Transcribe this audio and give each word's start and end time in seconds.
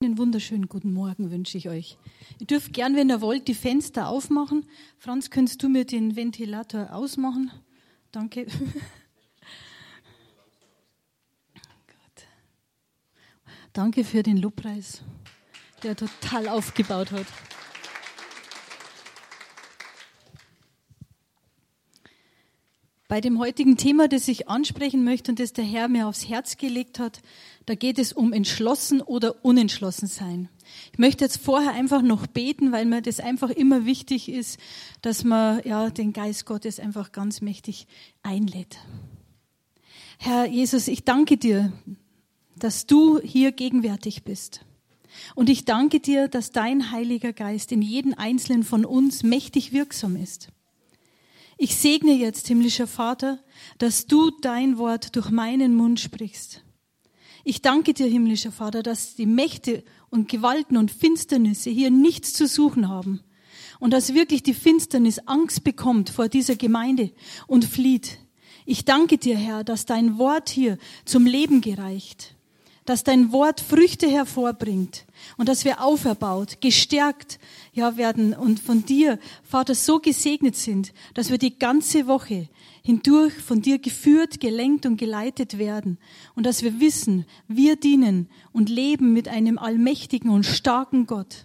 Einen 0.00 0.16
wunderschönen 0.16 0.68
guten 0.68 0.92
Morgen 0.92 1.32
wünsche 1.32 1.58
ich 1.58 1.68
euch. 1.68 1.98
Ihr 2.38 2.46
dürft 2.46 2.72
gern, 2.72 2.94
wenn 2.94 3.10
ihr 3.10 3.20
wollt, 3.20 3.48
die 3.48 3.54
Fenster 3.54 4.06
aufmachen. 4.06 4.64
Franz, 4.96 5.28
könntest 5.28 5.60
du 5.60 5.68
mir 5.68 5.84
den 5.84 6.14
Ventilator 6.14 6.92
ausmachen? 6.92 7.50
Danke. 8.12 8.46
Danke 13.72 14.04
für 14.04 14.22
den 14.22 14.36
Lobpreis, 14.36 15.02
der 15.82 15.96
total 15.96 16.48
aufgebaut 16.48 17.10
hat. 17.10 17.26
Bei 23.08 23.22
dem 23.22 23.38
heutigen 23.38 23.78
Thema, 23.78 24.06
das 24.06 24.28
ich 24.28 24.48
ansprechen 24.48 25.02
möchte 25.02 25.32
und 25.32 25.40
das 25.40 25.54
der 25.54 25.64
Herr 25.64 25.88
mir 25.88 26.06
aufs 26.06 26.28
Herz 26.28 26.58
gelegt 26.58 26.98
hat, 26.98 27.22
da 27.64 27.74
geht 27.74 27.98
es 27.98 28.12
um 28.12 28.34
entschlossen 28.34 29.00
oder 29.00 29.42
unentschlossen 29.42 30.06
sein. 30.08 30.50
Ich 30.92 30.98
möchte 30.98 31.24
jetzt 31.24 31.38
vorher 31.38 31.72
einfach 31.72 32.02
noch 32.02 32.26
beten, 32.26 32.70
weil 32.70 32.84
mir 32.84 33.00
das 33.00 33.18
einfach 33.18 33.48
immer 33.48 33.86
wichtig 33.86 34.28
ist, 34.28 34.58
dass 35.00 35.24
man 35.24 35.62
ja 35.64 35.88
den 35.88 36.12
Geist 36.12 36.44
Gottes 36.44 36.78
einfach 36.78 37.10
ganz 37.10 37.40
mächtig 37.40 37.86
einlädt. 38.22 38.78
Herr 40.18 40.46
Jesus, 40.46 40.86
ich 40.86 41.04
danke 41.04 41.38
dir, 41.38 41.72
dass 42.56 42.84
du 42.84 43.20
hier 43.20 43.52
gegenwärtig 43.52 44.24
bist. 44.24 44.66
Und 45.34 45.48
ich 45.48 45.64
danke 45.64 46.00
dir, 46.00 46.28
dass 46.28 46.50
dein 46.50 46.90
Heiliger 46.90 47.32
Geist 47.32 47.72
in 47.72 47.80
jeden 47.80 48.12
einzelnen 48.12 48.64
von 48.64 48.84
uns 48.84 49.22
mächtig 49.22 49.72
wirksam 49.72 50.14
ist. 50.14 50.50
Ich 51.60 51.74
segne 51.74 52.12
jetzt, 52.12 52.46
himmlischer 52.46 52.86
Vater, 52.86 53.40
dass 53.78 54.06
du 54.06 54.30
dein 54.30 54.78
Wort 54.78 55.16
durch 55.16 55.30
meinen 55.30 55.74
Mund 55.74 55.98
sprichst. 55.98 56.62
Ich 57.42 57.62
danke 57.62 57.94
dir, 57.94 58.06
himmlischer 58.06 58.52
Vater, 58.52 58.84
dass 58.84 59.16
die 59.16 59.26
Mächte 59.26 59.82
und 60.08 60.28
Gewalten 60.28 60.76
und 60.76 60.92
Finsternisse 60.92 61.70
hier 61.70 61.90
nichts 61.90 62.32
zu 62.32 62.46
suchen 62.46 62.88
haben 62.88 63.24
und 63.80 63.92
dass 63.92 64.14
wirklich 64.14 64.44
die 64.44 64.54
Finsternis 64.54 65.18
Angst 65.26 65.64
bekommt 65.64 66.10
vor 66.10 66.28
dieser 66.28 66.54
Gemeinde 66.54 67.10
und 67.48 67.64
flieht. 67.64 68.18
Ich 68.64 68.84
danke 68.84 69.18
dir, 69.18 69.36
Herr, 69.36 69.64
dass 69.64 69.84
dein 69.84 70.16
Wort 70.16 70.50
hier 70.50 70.78
zum 71.04 71.26
Leben 71.26 71.60
gereicht, 71.60 72.36
dass 72.88 73.04
dein 73.04 73.32
Wort 73.32 73.60
Früchte 73.60 74.08
hervorbringt 74.08 75.04
und 75.36 75.46
dass 75.46 75.66
wir 75.66 75.84
auferbaut, 75.84 76.62
gestärkt 76.62 77.38
ja, 77.74 77.98
werden 77.98 78.32
und 78.32 78.60
von 78.60 78.86
dir, 78.86 79.18
Vater, 79.42 79.74
so 79.74 79.98
gesegnet 79.98 80.56
sind, 80.56 80.94
dass 81.12 81.28
wir 81.30 81.36
die 81.36 81.58
ganze 81.58 82.06
Woche 82.06 82.48
hindurch 82.82 83.34
von 83.34 83.60
dir 83.60 83.78
geführt, 83.78 84.40
gelenkt 84.40 84.86
und 84.86 84.96
geleitet 84.96 85.58
werden 85.58 85.98
und 86.34 86.46
dass 86.46 86.62
wir 86.62 86.80
wissen, 86.80 87.26
wir 87.46 87.76
dienen 87.76 88.30
und 88.52 88.70
leben 88.70 89.12
mit 89.12 89.28
einem 89.28 89.58
allmächtigen 89.58 90.30
und 90.30 90.46
starken 90.46 91.06
Gott. 91.06 91.44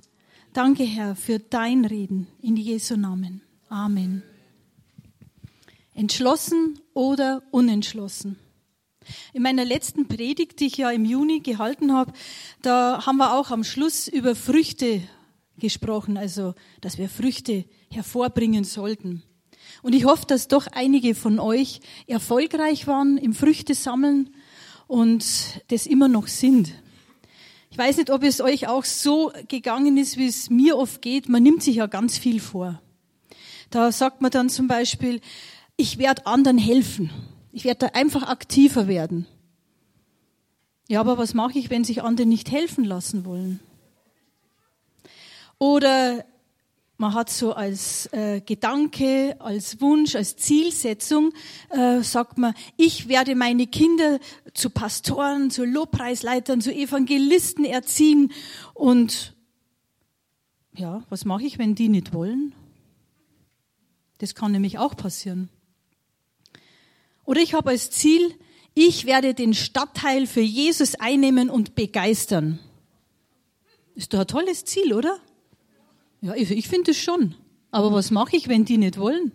Danke, 0.53 0.83
Herr, 0.83 1.13
für 1.13 1.39
dein 1.39 1.83
Reden 1.83 2.27
in 2.41 2.55
Jesu 2.55 2.95
Namen. 2.95 3.41
Amen. 3.67 4.23
Entschlossen 5.93 6.79
oder 6.93 7.43
unentschlossen? 7.51 8.39
In 9.33 9.43
meiner 9.43 9.65
letzten 9.65 10.07
Predigt, 10.07 10.59
die 10.59 10.67
ich 10.67 10.77
ja 10.77 10.91
im 10.91 11.05
Juni 11.05 11.39
gehalten 11.39 11.93
habe, 11.93 12.13
da 12.61 13.05
haben 13.05 13.17
wir 13.17 13.33
auch 13.33 13.51
am 13.51 13.63
Schluss 13.63 14.07
über 14.07 14.35
Früchte 14.35 15.01
gesprochen, 15.57 16.17
also 16.17 16.53
dass 16.81 16.97
wir 16.97 17.09
Früchte 17.09 17.65
hervorbringen 17.89 18.63
sollten. 18.63 19.23
Und 19.81 19.93
ich 19.93 20.05
hoffe, 20.05 20.25
dass 20.25 20.47
doch 20.47 20.67
einige 20.67 21.15
von 21.15 21.39
euch 21.39 21.79
erfolgreich 22.07 22.87
waren 22.87 23.17
im 23.17 23.33
Früchte 23.33 23.75
sammeln 23.75 24.29
und 24.87 25.25
das 25.69 25.85
immer 25.85 26.07
noch 26.07 26.27
sind. 26.27 26.73
Ich 27.71 27.77
weiß 27.77 27.97
nicht, 27.97 28.11
ob 28.11 28.23
es 28.23 28.39
euch 28.39 28.67
auch 28.67 28.85
so 28.85 29.31
gegangen 29.47 29.97
ist, 29.97 30.17
wie 30.17 30.27
es 30.27 30.49
mir 30.51 30.77
oft 30.77 31.01
geht. 31.01 31.27
Man 31.27 31.41
nimmt 31.41 31.63
sich 31.63 31.77
ja 31.77 31.87
ganz 31.87 32.17
viel 32.17 32.39
vor. 32.39 32.79
Da 33.71 33.91
sagt 33.91 34.21
man 34.21 34.29
dann 34.29 34.49
zum 34.49 34.67
Beispiel, 34.67 35.21
ich 35.75 35.97
werde 35.97 36.27
anderen 36.27 36.59
helfen. 36.59 37.09
Ich 37.53 37.65
werde 37.65 37.85
da 37.85 37.87
einfach 37.93 38.23
aktiver 38.23 38.87
werden. 38.87 39.27
Ja, 40.89 40.99
aber 40.99 41.19
was 41.19 41.35
mache 41.35 41.59
ich, 41.59 41.69
wenn 41.69 41.83
sich 41.83 42.01
andere 42.01 42.25
nicht 42.25 42.51
helfen 42.51 42.83
lassen 42.83 43.25
wollen? 43.25 43.59
Oder 45.59 46.25
man 46.97 47.13
hat 47.13 47.29
so 47.29 47.53
als 47.53 48.07
äh, 48.11 48.41
Gedanke, 48.41 49.35
als 49.39 49.79
Wunsch, 49.81 50.15
als 50.15 50.35
Zielsetzung, 50.35 51.31
äh, 51.69 52.01
sagt 52.01 52.39
man, 52.39 52.55
ich 52.75 53.07
werde 53.07 53.35
meine 53.35 53.67
Kinder 53.67 54.19
zu 54.55 54.71
Pastoren, 54.71 55.51
zu 55.51 55.63
Lobpreisleitern, 55.63 56.59
zu 56.59 56.73
Evangelisten 56.73 57.65
erziehen. 57.65 58.31
Und 58.73 59.35
ja, 60.73 61.03
was 61.09 61.23
mache 61.23 61.43
ich, 61.43 61.59
wenn 61.59 61.75
die 61.75 61.89
nicht 61.89 62.15
wollen? 62.15 62.55
Das 64.17 64.33
kann 64.33 64.51
nämlich 64.51 64.79
auch 64.79 64.97
passieren. 64.97 65.49
Oder 67.25 67.41
ich 67.41 67.53
habe 67.53 67.69
als 67.69 67.89
Ziel, 67.89 68.33
ich 68.73 69.05
werde 69.05 69.33
den 69.33 69.53
Stadtteil 69.53 70.27
für 70.27 70.41
Jesus 70.41 70.95
einnehmen 70.95 71.49
und 71.49 71.75
begeistern. 71.75 72.59
Ist 73.95 74.13
doch 74.13 74.21
ein 74.21 74.27
tolles 74.27 74.65
Ziel, 74.65 74.93
oder? 74.93 75.19
Ja, 76.21 76.35
ich, 76.35 76.67
finde 76.67 76.91
es 76.91 76.97
schon. 76.97 77.35
Aber 77.69 77.91
was 77.91 78.09
mache 78.11 78.35
ich, 78.35 78.47
wenn 78.47 78.65
die 78.65 78.77
nicht 78.77 78.97
wollen? 78.97 79.31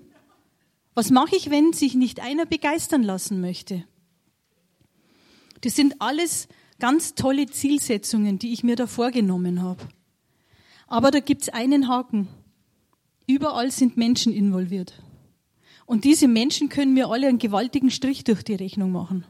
Was 0.95 1.11
mache 1.11 1.37
ich, 1.37 1.51
wenn 1.51 1.73
sich 1.73 1.95
nicht 1.95 2.21
einer 2.21 2.47
begeistern 2.47 3.03
lassen 3.03 3.41
möchte? 3.41 3.85
Das 5.61 5.77
sind 5.77 6.01
alles 6.01 6.49
ganz 6.79 7.15
tolle 7.15 7.47
Zielsetzungen, 7.47 8.39
die 8.39 8.53
ich 8.53 8.65
mir 8.65 8.77
da 8.77 8.87
vorgenommen 8.87 9.63
habe. 9.63 9.87
Aber 10.87 11.11
da 11.11 11.21
gibt 11.21 11.43
es 11.43 11.49
einen 11.51 11.89
Haken. 11.89 12.29
Überall 13.27 13.71
sind 13.71 13.97
Menschen 13.97 14.33
involviert. 14.33 14.95
Und 15.89 16.05
diese 16.05 16.29
Menschen 16.29 16.69
können 16.69 16.93
mir 16.93 17.09
alle 17.09 17.29
einen 17.29 17.39
gewaltigen 17.39 17.91
Strich 17.91 18.23
durch 18.23 18.45
die 18.45 18.55
Rechnung 18.55 18.93
machen, 18.93 19.25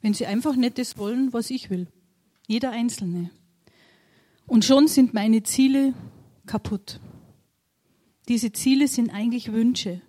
wenn 0.00 0.14
sie 0.14 0.24
einfach 0.24 0.56
nicht 0.56 0.78
das 0.78 0.96
wollen, 0.96 1.34
was 1.34 1.50
ich 1.50 1.68
will. 1.68 1.86
Jeder 2.46 2.70
Einzelne. 2.70 3.30
Und 4.46 4.64
schon 4.64 4.88
sind 4.88 5.12
meine 5.12 5.42
Ziele 5.42 5.92
kaputt. 6.46 6.98
Diese 8.26 8.52
Ziele 8.52 8.88
sind 8.88 9.10
eigentlich 9.10 9.52
Wünsche. 9.52 10.00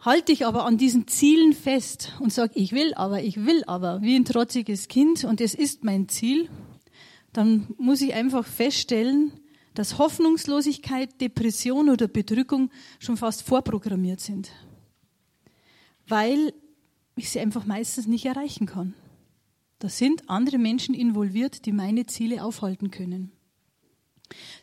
Halte 0.00 0.32
ich 0.32 0.44
aber 0.44 0.66
an 0.66 0.76
diesen 0.76 1.08
Zielen 1.08 1.54
fest 1.54 2.12
und 2.20 2.30
sage, 2.30 2.52
ich 2.56 2.72
will 2.72 2.92
aber, 2.92 3.22
ich 3.22 3.46
will 3.46 3.64
aber, 3.66 4.02
wie 4.02 4.16
ein 4.16 4.26
trotziges 4.26 4.88
Kind 4.88 5.24
und 5.24 5.40
es 5.40 5.54
ist 5.54 5.82
mein 5.82 6.10
Ziel, 6.10 6.50
dann 7.32 7.68
muss 7.78 8.02
ich 8.02 8.12
einfach 8.12 8.44
feststellen, 8.44 9.32
dass 9.74 9.98
Hoffnungslosigkeit, 9.98 11.20
Depression 11.20 11.90
oder 11.90 12.08
Bedrückung 12.08 12.70
schon 13.00 13.16
fast 13.16 13.42
vorprogrammiert 13.42 14.20
sind, 14.20 14.50
weil 16.06 16.54
ich 17.16 17.30
sie 17.30 17.40
einfach 17.40 17.66
meistens 17.66 18.06
nicht 18.06 18.24
erreichen 18.24 18.66
kann. 18.66 18.94
Da 19.80 19.88
sind 19.88 20.30
andere 20.30 20.58
Menschen 20.58 20.94
involviert, 20.94 21.66
die 21.66 21.72
meine 21.72 22.06
Ziele 22.06 22.42
aufhalten 22.42 22.90
können. 22.90 23.32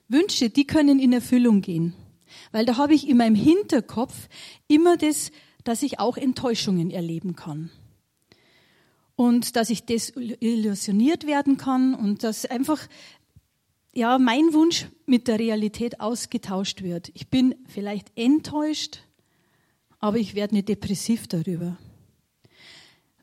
Wünsche, 0.08 0.50
die 0.50 0.66
können 0.66 1.00
in 1.00 1.14
Erfüllung 1.14 1.62
gehen, 1.62 1.94
weil 2.52 2.66
da 2.66 2.78
habe 2.78 2.94
ich 2.94 3.08
in 3.08 3.18
meinem 3.18 3.36
Hinterkopf 3.36 4.30
immer 4.68 4.98
das, 4.98 5.32
dass 5.64 5.84
ich 5.84 6.00
auch 6.00 6.18
Enttäuschungen 6.18 6.90
erleben 6.90 7.36
kann. 7.36 7.70
Und 9.16 9.56
dass 9.56 9.70
ich 9.70 9.86
desillusioniert 9.86 11.28
werden 11.28 11.58
kann 11.58 11.94
und 11.94 12.24
dass 12.24 12.46
einfach 12.46 12.88
ja, 13.94 14.18
mein 14.18 14.54
Wunsch 14.54 14.88
mit 15.06 15.28
der 15.28 15.40
Realität 15.40 16.00
ausgetauscht 16.00 16.82
wird. 16.82 17.12
Ich 17.14 17.28
bin 17.28 17.56
vielleicht 17.68 18.12
enttäuscht, 18.16 19.00
aber 20.00 20.18
ich 20.18 20.36
werde 20.36 20.56
nicht 20.56 20.70
depressiv 20.70 21.28
darüber. 21.28 21.78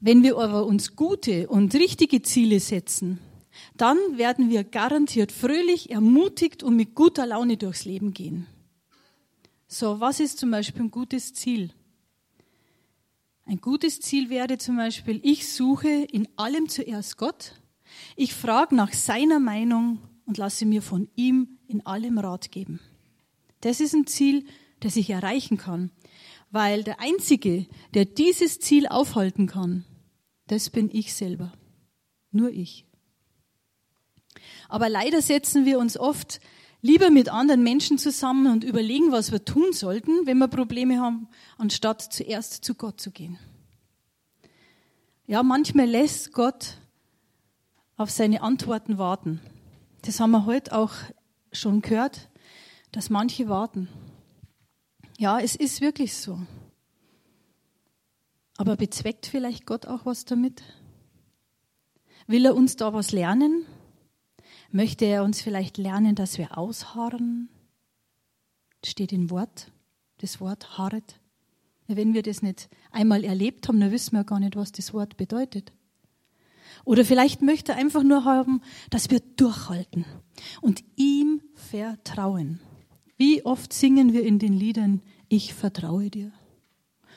Wenn 0.01 0.23
wir 0.23 0.39
aber 0.39 0.67
uns 0.67 0.95
gute 0.95 1.49
und 1.49 1.75
richtige 1.75 2.23
Ziele 2.23 2.61
setzen, 2.61 3.19
dann 3.77 3.97
werden 4.17 4.51
wir 4.51 4.63
garantiert 4.63 5.33
fröhlich, 5.33 5.91
ermutigt 5.91 6.63
und 6.63 6.77
mit 6.77 6.95
guter 6.95 7.27
Laune 7.27 7.57
durchs 7.57 7.85
Leben 7.85 8.13
gehen. 8.13 8.47
So, 9.67 10.01
was 10.01 10.21
ist 10.21 10.39
zum 10.39 10.51
Beispiel 10.51 10.83
ein 10.83 10.91
gutes 10.91 11.35
Ziel? 11.35 11.71
Ein 13.45 13.61
gutes 13.61 14.01
Ziel 14.01 14.31
wäre 14.31 14.59
zum 14.59 14.77
Beispiel, 14.77 15.21
ich 15.23 15.53
suche 15.53 15.89
in 15.89 16.29
allem 16.37 16.69
zuerst 16.69 17.17
Gott. 17.17 17.55
Ich 18.15 18.35
frage 18.35 18.75
nach 18.75 18.93
seiner 18.93 19.41
Meinung 19.41 19.99
und 20.29 20.37
lasse 20.37 20.67
mir 20.67 20.83
von 20.83 21.09
ihm 21.17 21.59
in 21.67 21.85
allem 21.87 22.19
Rat 22.19 22.53
geben. 22.53 22.81
Das 23.63 23.81
ist 23.81 23.95
ein 23.95 24.07
Ziel, 24.07 24.45
das 24.79 24.95
ich 24.97 25.09
erreichen 25.09 25.57
kann, 25.57 25.91
weil 26.51 26.85
der 26.85 27.01
Einzige, 27.01 27.67
der 27.95 28.05
dieses 28.05 28.61
Ziel 28.61 28.87
aufhalten 28.87 29.47
kann, 29.47 29.85
das 30.47 30.69
bin 30.69 30.91
ich 30.93 31.15
selber. 31.15 31.53
Nur 32.31 32.51
ich. 32.51 32.85
Aber 34.69 34.91
leider 34.91 35.23
setzen 35.23 35.65
wir 35.65 35.79
uns 35.79 35.99
oft 35.99 36.41
lieber 36.83 37.11
mit 37.11 37.31
anderen 37.31 37.63
Menschen 37.63 37.97
zusammen 37.97 38.53
und 38.53 38.65
überlegen, 38.65 39.11
was 39.11 39.33
wir 39.33 39.47
tun 39.47 39.73
sollten, 39.73 40.27
wenn 40.27 40.39
wir 40.39 40.49
Probleme 40.49 41.01
haben, 41.01 41.29
anstatt 41.57 42.03
zuerst 42.03 42.65
zu 42.65 42.75
Gott 42.75 43.01
zu 43.01 43.11
gehen. 43.11 43.39
Ja, 45.27 45.43
manchmal 45.43 45.87
lässt 45.87 46.33
Gott 46.35 46.77
auf 47.97 48.11
seine 48.11 48.43
Antworten 48.43 48.99
warten. 48.99 49.41
Das 50.03 50.21
haben 50.21 50.31
wir 50.31 50.47
heute 50.47 50.77
auch 50.77 50.93
schon 51.53 51.83
gehört, 51.83 52.29
dass 52.93 53.11
manche 53.11 53.49
warten. 53.49 53.89
Ja, 55.19 55.41
es 55.41 55.57
ist 55.57 55.81
wirklich 55.81 56.15
so. 56.15 56.39
Aber 58.57 58.77
bezweckt 58.77 59.27
vielleicht 59.27 59.67
Gott 59.67 59.87
auch 59.87 60.07
was 60.07 60.25
damit? 60.25 60.63
Will 62.27 62.45
er 62.45 62.55
uns 62.55 62.77
da 62.77 62.93
was 62.93 63.13
lernen? 63.13 63.65
Möchte 64.71 65.07
er 65.07 65.25
uns 65.25 65.41
vielleicht 65.41 65.79
lernen, 65.79 66.15
dass 66.15 66.39
wir 66.39 66.59
ausharren? 66.59 67.49
Steht 68.85 69.13
im 69.13 69.31
Wort, 69.31 69.73
das 70.19 70.41
Wort 70.41 70.79
harret. 70.79 71.21
Wenn 71.87 72.15
wir 72.15 72.23
das 72.23 72.43
nicht 72.43 72.69
einmal 72.91 73.25
erlebt 73.25 73.67
haben, 73.67 73.81
dann 73.81 73.91
wissen 73.93 74.15
wir 74.15 74.25
gar 74.25 74.41
nicht, 74.41 74.57
was 74.57 74.73
das 74.73 74.93
Wort 74.93 75.17
bedeutet. 75.17 75.73
Oder 76.85 77.05
vielleicht 77.05 77.43
möchte 77.43 77.73
er 77.73 77.79
einfach 77.79 78.03
nur 78.03 78.25
haben, 78.25 78.63
dass 78.91 79.11
wir 79.11 79.21
durchhalten 79.21 80.05
und 80.61 80.85
ihm 80.97 81.43
vertrauen. 81.55 82.61
Wie 83.17 83.45
oft 83.45 83.73
singen 83.73 84.13
wir 84.13 84.23
in 84.25 84.39
den 84.39 84.53
Liedern, 84.53 85.03
ich 85.29 85.55
vertraue 85.55 86.11
dir. 86.11 86.33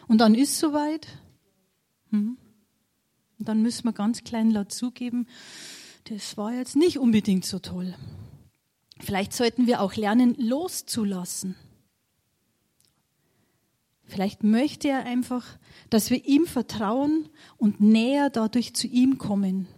Und 0.07 0.19
dann 0.19 0.35
ist 0.35 0.57
soweit. 0.59 1.07
Hm? 2.09 2.37
Und 3.39 3.47
dann 3.47 3.61
müssen 3.61 3.85
wir 3.85 3.93
ganz 3.93 4.23
klein 4.23 4.51
laut 4.51 4.71
zugeben, 4.71 5.27
das 6.05 6.37
war 6.37 6.53
jetzt 6.53 6.75
nicht 6.75 6.99
unbedingt 6.99 7.45
so 7.45 7.59
toll. 7.59 7.95
Vielleicht 8.99 9.33
sollten 9.33 9.67
wir 9.67 9.81
auch 9.81 9.95
lernen, 9.95 10.35
loszulassen. 10.37 11.55
Vielleicht 14.11 14.43
möchte 14.43 14.89
er 14.89 15.05
einfach, 15.05 15.57
dass 15.89 16.09
wir 16.09 16.25
ihm 16.25 16.45
vertrauen 16.45 17.29
und 17.55 17.79
näher 17.79 18.29
dadurch 18.29 18.73
zu 18.73 18.85
ihm 18.87 19.17
kommen. 19.17 19.69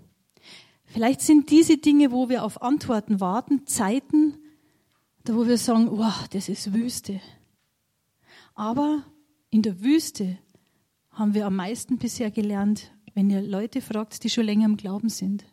Vielleicht 0.85 1.21
sind 1.21 1.51
diese 1.51 1.77
Dinge, 1.77 2.12
wo 2.12 2.30
wir 2.30 2.44
auf 2.44 2.63
Antworten 2.63 3.19
warten, 3.19 3.68
Zeiten, 3.68 4.39
da 5.24 5.35
wo 5.35 5.45
wir 5.45 5.59
sagen, 5.59 5.88
wow, 5.91 6.27
das 6.30 6.50
ist 6.50 6.74
Wüste. 6.74 7.21
Aber 8.56 9.03
in 9.51 9.62
der 9.62 9.83
Wüste 9.83 10.39
haben 11.12 11.36
wir 11.36 11.45
am 11.45 11.56
meisten 11.56 12.00
bisher 12.00 12.31
gelernt, 12.31 12.91
wenn 13.13 13.29
ihr 13.29 13.44
Leute 13.44 13.81
fragt, 13.81 14.24
die 14.24 14.31
schon 14.31 14.45
länger 14.45 14.65
im 14.65 14.77
Glauben 14.77 15.09
sind. 15.09 15.45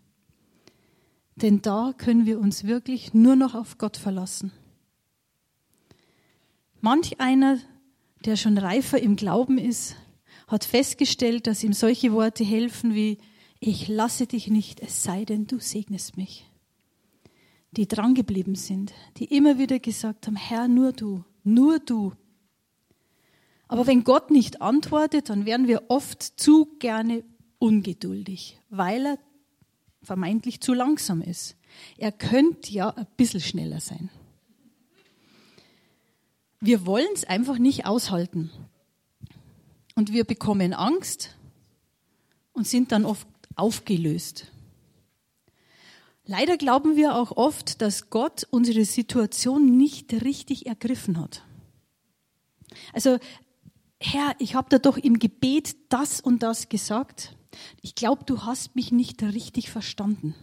Denn 1.37 1.61
da 1.61 1.93
können 1.99 2.25
wir 2.25 2.41
uns 2.41 2.65
wirklich 2.65 3.13
nur 3.13 3.37
noch 3.37 3.55
auf 3.55 3.77
Gott 3.77 3.99
verlassen. 3.99 4.53
Manch 6.81 7.21
einer, 7.21 7.59
der 8.25 8.37
schon 8.37 8.59
reifer 8.59 9.01
im 9.01 9.17
Glauben 9.17 9.59
ist, 9.59 9.97
hat 10.47 10.65
festgestellt, 10.65 11.47
dass 11.47 11.65
ihm 11.65 11.73
solche 11.73 12.13
Worte 12.13 12.45
helfen 12.45 12.95
wie, 12.95 13.19
ich 13.61 13.89
lasse 13.89 14.27
dich 14.27 14.49
nicht, 14.49 14.81
es 14.81 15.03
sei 15.03 15.25
denn, 15.25 15.47
du 15.47 15.59
segnest 15.59 16.17
mich. 16.17 16.47
Die 17.73 17.87
drangeblieben 17.87 18.57
sind, 18.57 18.93
die 19.19 19.27
immer 19.27 19.59
wieder 19.59 19.79
gesagt 19.79 20.27
haben, 20.27 20.37
Herr, 20.37 20.67
nur 20.67 20.93
du, 20.93 21.25
nur 21.45 21.79
du. 21.79 22.13
Aber 23.69 23.87
wenn 23.87 24.03
Gott 24.03 24.31
nicht 24.31 24.61
antwortet, 24.61 25.29
dann 25.29 25.47
werden 25.47 25.69
wir 25.69 25.85
oft 25.89 26.23
zu 26.23 26.67
gerne 26.81 27.23
ungeduldig, 27.59 28.59
weil 28.71 29.07
er 29.07 29.19
vermeintlich 30.03 30.61
zu 30.61 30.75
langsam 30.75 31.23
ist. 31.23 31.57
Er 31.97 32.11
könnte 32.11 32.73
ja 32.73 32.91
ein 32.91 33.07
bisschen 33.17 33.41
schneller 33.41 33.81
sein. 33.81 34.11
Wir 36.61 36.85
wollen 36.85 37.09
es 37.15 37.25
einfach 37.25 37.59
nicht 37.59 37.87
aushalten. 37.87 38.51
Und 39.95 40.13
wir 40.13 40.25
bekommen 40.25 40.75
Angst 40.75 41.37
und 42.53 42.67
sind 42.67 42.93
dann 42.93 43.05
oft 43.05 43.27
aufgelöst. 43.57 44.47
Leider 46.27 46.57
glauben 46.57 46.97
wir 46.97 47.17
auch 47.17 47.33
oft, 47.33 47.83
dass 47.83 48.11
Gott 48.11 48.47
unsere 48.51 48.85
Situation 48.85 49.77
nicht 49.77 50.13
richtig 50.23 50.67
ergriffen 50.67 51.19
hat. 51.19 51.43
Also, 52.93 53.19
Herr, 53.99 54.35
ich 54.39 54.55
habe 54.55 54.69
da 54.71 54.79
doch 54.79 54.97
im 54.97 55.19
Gebet 55.19 55.77
das 55.89 56.21
und 56.21 56.43
das 56.43 56.69
gesagt. 56.69 57.37
Ich 57.83 57.95
glaube, 57.95 58.25
du 58.25 58.45
hast 58.45 58.77
mich 58.77 58.93
nicht 58.93 59.23
richtig 59.23 59.71
verstanden. 59.71 60.35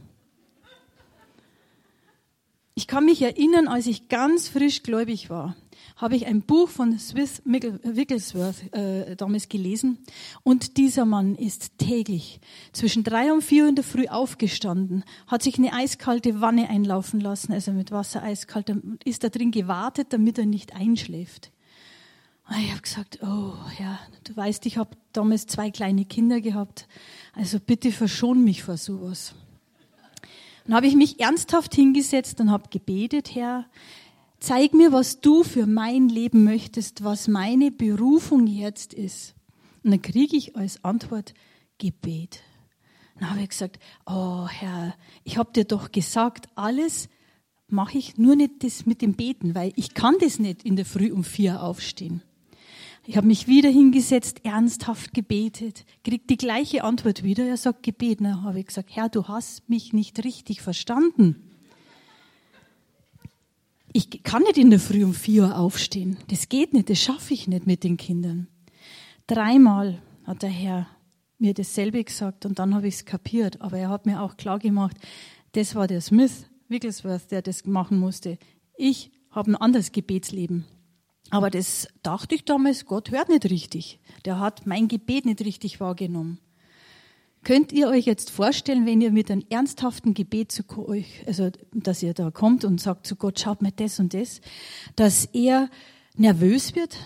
Ich 2.76 2.86
kann 2.88 3.06
mich 3.06 3.22
erinnern, 3.22 3.68
als 3.68 3.88
ich 3.88 4.10
ganz 4.10 4.50
frisch 4.50 4.84
gläubig 4.84 5.30
war, 5.30 5.56
habe 5.98 6.16
ich 6.16 6.28
ein 6.28 6.44
Buch 6.44 6.70
von 6.70 6.98
Swiss 7.00 7.42
Wigglesworth 7.44 8.74
äh, 8.74 9.16
damals 9.16 9.50
gelesen. 9.50 9.98
Und 10.44 10.78
dieser 10.78 11.06
Mann 11.06 11.36
ist 11.36 11.78
täglich 11.80 12.40
zwischen 12.72 13.04
drei 13.04 13.34
und 13.34 13.42
vier 13.42 13.68
in 13.68 13.76
der 13.76 13.84
Früh 13.84 14.08
aufgestanden, 14.08 15.04
hat 15.26 15.42
sich 15.42 15.58
eine 15.58 15.74
eiskalte 15.74 16.40
Wanne 16.40 16.70
einlaufen 16.70 17.20
lassen, 17.20 17.52
also 17.52 17.72
mit 17.72 17.92
Wasser 17.92 18.22
eiskalt, 18.22 18.72
ist 19.04 19.24
da 19.24 19.30
drin 19.30 19.52
gewartet, 19.52 20.08
damit 20.12 20.38
er 20.38 20.46
nicht 20.46 20.76
einschläft. 20.76 21.52
Ich 22.62 22.72
habe 22.72 22.82
gesagt, 22.82 23.20
oh 23.24 23.56
ja, 23.78 24.00
du 24.24 24.38
weißt, 24.38 24.66
ich 24.68 24.78
habe 24.78 24.92
damals 25.12 25.48
zwei 25.48 25.70
kleine 25.70 26.06
Kinder 26.06 26.40
gehabt, 26.40 26.88
also 27.34 27.60
bitte 27.60 27.92
verschon 27.92 28.44
mich 28.44 28.64
vor 28.64 28.78
sowas. 28.78 29.34
Dann 30.66 30.76
habe 30.76 30.88
ich 30.88 30.96
mich 30.96 31.20
ernsthaft 31.20 31.76
hingesetzt 31.76 32.40
und 32.40 32.52
habe 32.52 32.70
gebetet, 32.70 33.36
Herr, 33.36 33.66
zeig 34.40 34.74
mir, 34.74 34.92
was 34.92 35.20
du 35.20 35.44
für 35.44 35.66
mein 35.66 36.10
Leben 36.10 36.44
möchtest, 36.44 37.04
was 37.04 37.28
meine 37.28 37.72
Berufung 37.72 38.48
jetzt 38.48 38.94
ist. 38.94 39.36
Und 39.84 39.92
dann 39.92 40.02
kriege 40.02 40.36
ich 40.36 40.56
als 40.56 40.84
Antwort 40.84 41.34
Gebet. 41.78 42.42
Dann 43.20 43.30
habe 43.30 43.42
ich 43.42 43.50
gesagt, 43.50 43.80
oh 44.06 44.48
Herr, 44.48 44.96
ich 45.24 45.38
habe 45.38 45.52
dir 45.52 45.66
doch 45.66 45.92
gesagt, 45.92 46.50
alles 46.56 47.10
mache 47.68 47.98
ich 47.98 48.18
nur 48.18 48.36
nicht 48.36 48.64
das 48.64 48.86
mit 48.86 49.02
dem 49.02 49.14
Beten, 49.14 49.56
weil 49.56 49.74
ich 49.76 49.94
kann 49.94 50.16
das 50.20 50.40
nicht 50.40 50.64
in 50.64 50.76
der 50.76 50.86
Früh 50.86 51.12
um 51.12 51.24
vier 51.24 51.64
aufstehen. 51.64 52.22
Ich 53.06 53.16
habe 53.16 53.28
mich 53.28 53.48
wieder 53.48 53.70
hingesetzt, 53.70 54.44
ernsthaft 54.44 55.14
gebetet, 55.14 55.86
krieg 56.04 56.28
die 56.28 56.36
gleiche 56.36 56.84
Antwort 56.84 57.24
wieder. 57.24 57.46
Er 57.46 57.56
sagt 57.56 57.84
Gebet. 57.84 58.20
Dann 58.20 58.44
habe 58.44 58.60
ich 58.60 58.68
gesagt, 58.68 58.94
Herr, 58.94 59.08
du 59.08 59.30
hast 59.30 59.70
mich 59.70 59.94
nicht 59.94 60.24
richtig 60.26 60.62
verstanden. 60.62 61.47
Ich 63.98 64.22
kann 64.22 64.44
nicht 64.44 64.60
in 64.60 64.70
der 64.70 64.80
Früh 64.80 65.04
um 65.04 65.16
vier 65.16 65.46
Uhr 65.46 65.58
aufstehen. 65.58 66.20
Das 66.28 66.50
geht 66.50 66.72
nicht, 66.72 66.88
das 66.88 67.00
schaffe 67.00 67.34
ich 67.34 67.48
nicht 67.48 67.66
mit 67.66 67.84
den 67.84 67.98
Kindern. 67.98 68.48
Dreimal 69.26 70.04
hat 70.24 70.44
der 70.44 70.52
Herr 70.52 70.86
mir 71.40 71.56
dasselbe 71.56 72.04
gesagt 72.04 72.46
und 72.46 72.60
dann 72.60 72.76
habe 72.76 72.88
ich 72.88 72.94
es 72.94 73.06
kapiert. 73.06 73.60
Aber 73.60 73.80
er 73.80 73.90
hat 73.90 74.06
mir 74.06 74.22
auch 74.22 74.38
klar 74.38 74.60
gemacht, 74.60 74.96
das 75.54 75.74
war 75.74 75.88
der 75.88 76.02
Smith 76.02 76.46
Wigglesworth, 76.68 77.32
der 77.32 77.42
das 77.42 77.66
machen 77.66 77.98
musste. 77.98 78.38
Ich 78.78 79.10
habe 79.32 79.50
ein 79.50 79.56
anderes 79.56 79.92
Gebetsleben. 79.92 80.66
Aber 81.32 81.50
das 81.50 81.88
dachte 82.04 82.36
ich 82.36 82.46
damals, 82.46 82.86
Gott 82.86 83.10
hört 83.10 83.30
nicht 83.30 83.50
richtig. 83.50 84.00
Der 84.26 84.40
hat 84.40 84.68
mein 84.68 84.88
Gebet 84.88 85.26
nicht 85.26 85.42
richtig 85.42 85.80
wahrgenommen. 85.80 86.38
Könnt 87.48 87.72
ihr 87.72 87.88
euch 87.88 88.04
jetzt 88.04 88.30
vorstellen, 88.30 88.86
wenn 88.86 89.00
ihr 89.00 89.14
mit 89.14 89.32
einem 89.32 89.46
ernsthaften 89.50 90.14
Gebet 90.14 90.52
zu 90.52 90.64
euch, 90.86 91.24
also 91.28 91.50
dass 91.74 92.04
ihr 92.04 92.14
da 92.14 92.30
kommt 92.30 92.66
und 92.66 92.82
sagt 92.82 93.08
zu 93.08 93.16
Gott, 93.16 93.40
schaut 93.40 93.62
mir 93.62 93.72
das 93.72 94.02
und 94.02 94.14
das, 94.14 94.42
dass 94.98 95.24
er 95.32 95.70
nervös 96.18 96.76
wird, 96.76 96.98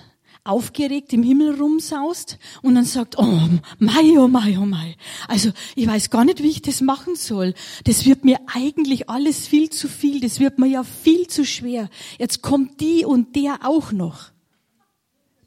aufgeregt 0.43 1.13
im 1.13 1.21
Himmel 1.21 1.53
rumsaust 1.53 2.39
und 2.63 2.74
dann 2.74 2.86
sagt, 2.86 3.19
oh 3.19 3.39
mei, 3.77 4.17
oh 4.17 4.27
mei, 4.27 4.57
oh 4.57 4.65
mei. 4.65 4.95
Also 5.27 5.51
ich 5.75 5.86
weiß 5.86 6.10
gar 6.10 6.25
nicht, 6.25 6.41
wie 6.41 6.50
ich 6.50 6.63
das 6.63 6.81
machen 6.81 7.15
soll. 7.15 7.53
Das 7.83 8.07
wird 8.07 8.25
mir 8.25 8.39
eigentlich 8.51 9.12
alles 9.12 9.45
viel 9.45 9.69
zu 9.69 9.88
viel. 9.88 10.21
Das 10.21 10.39
wird 10.39 10.57
mir 10.57 10.69
ja 10.69 10.83
viel 10.83 11.27
zu 11.27 11.45
schwer. 11.45 11.88
Jetzt 12.17 12.41
kommt 12.41 12.81
die 12.81 13.05
und 13.05 13.36
der 13.36 13.60
auch 13.62 13.91
noch. 13.91 14.31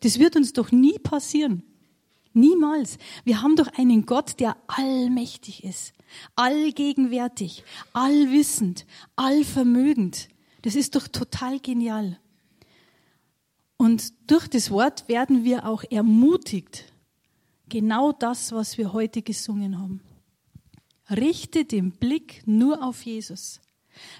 Das 0.04 0.20
wird 0.20 0.36
uns 0.36 0.52
doch 0.52 0.70
nie 0.70 1.00
passieren. 1.00 1.64
Niemals. 2.34 2.98
Wir 3.24 3.42
haben 3.42 3.56
doch 3.56 3.68
einen 3.78 4.06
Gott, 4.06 4.40
der 4.40 4.56
allmächtig 4.66 5.64
ist, 5.64 5.92
allgegenwärtig, 6.34 7.64
allwissend, 7.92 8.86
allvermögend. 9.16 10.28
Das 10.62 10.74
ist 10.74 10.96
doch 10.96 11.08
total 11.08 11.60
genial. 11.60 12.18
Und 13.76 14.12
durch 14.30 14.48
das 14.48 14.70
Wort 14.70 15.08
werden 15.08 15.44
wir 15.44 15.66
auch 15.66 15.84
ermutigt, 15.90 16.92
genau 17.68 18.12
das, 18.12 18.52
was 18.52 18.78
wir 18.78 18.92
heute 18.92 19.22
gesungen 19.22 19.78
haben. 19.78 20.00
Richte 21.10 21.64
den 21.64 21.92
Blick 21.92 22.42
nur 22.46 22.82
auf 22.82 23.04
Jesus. 23.04 23.60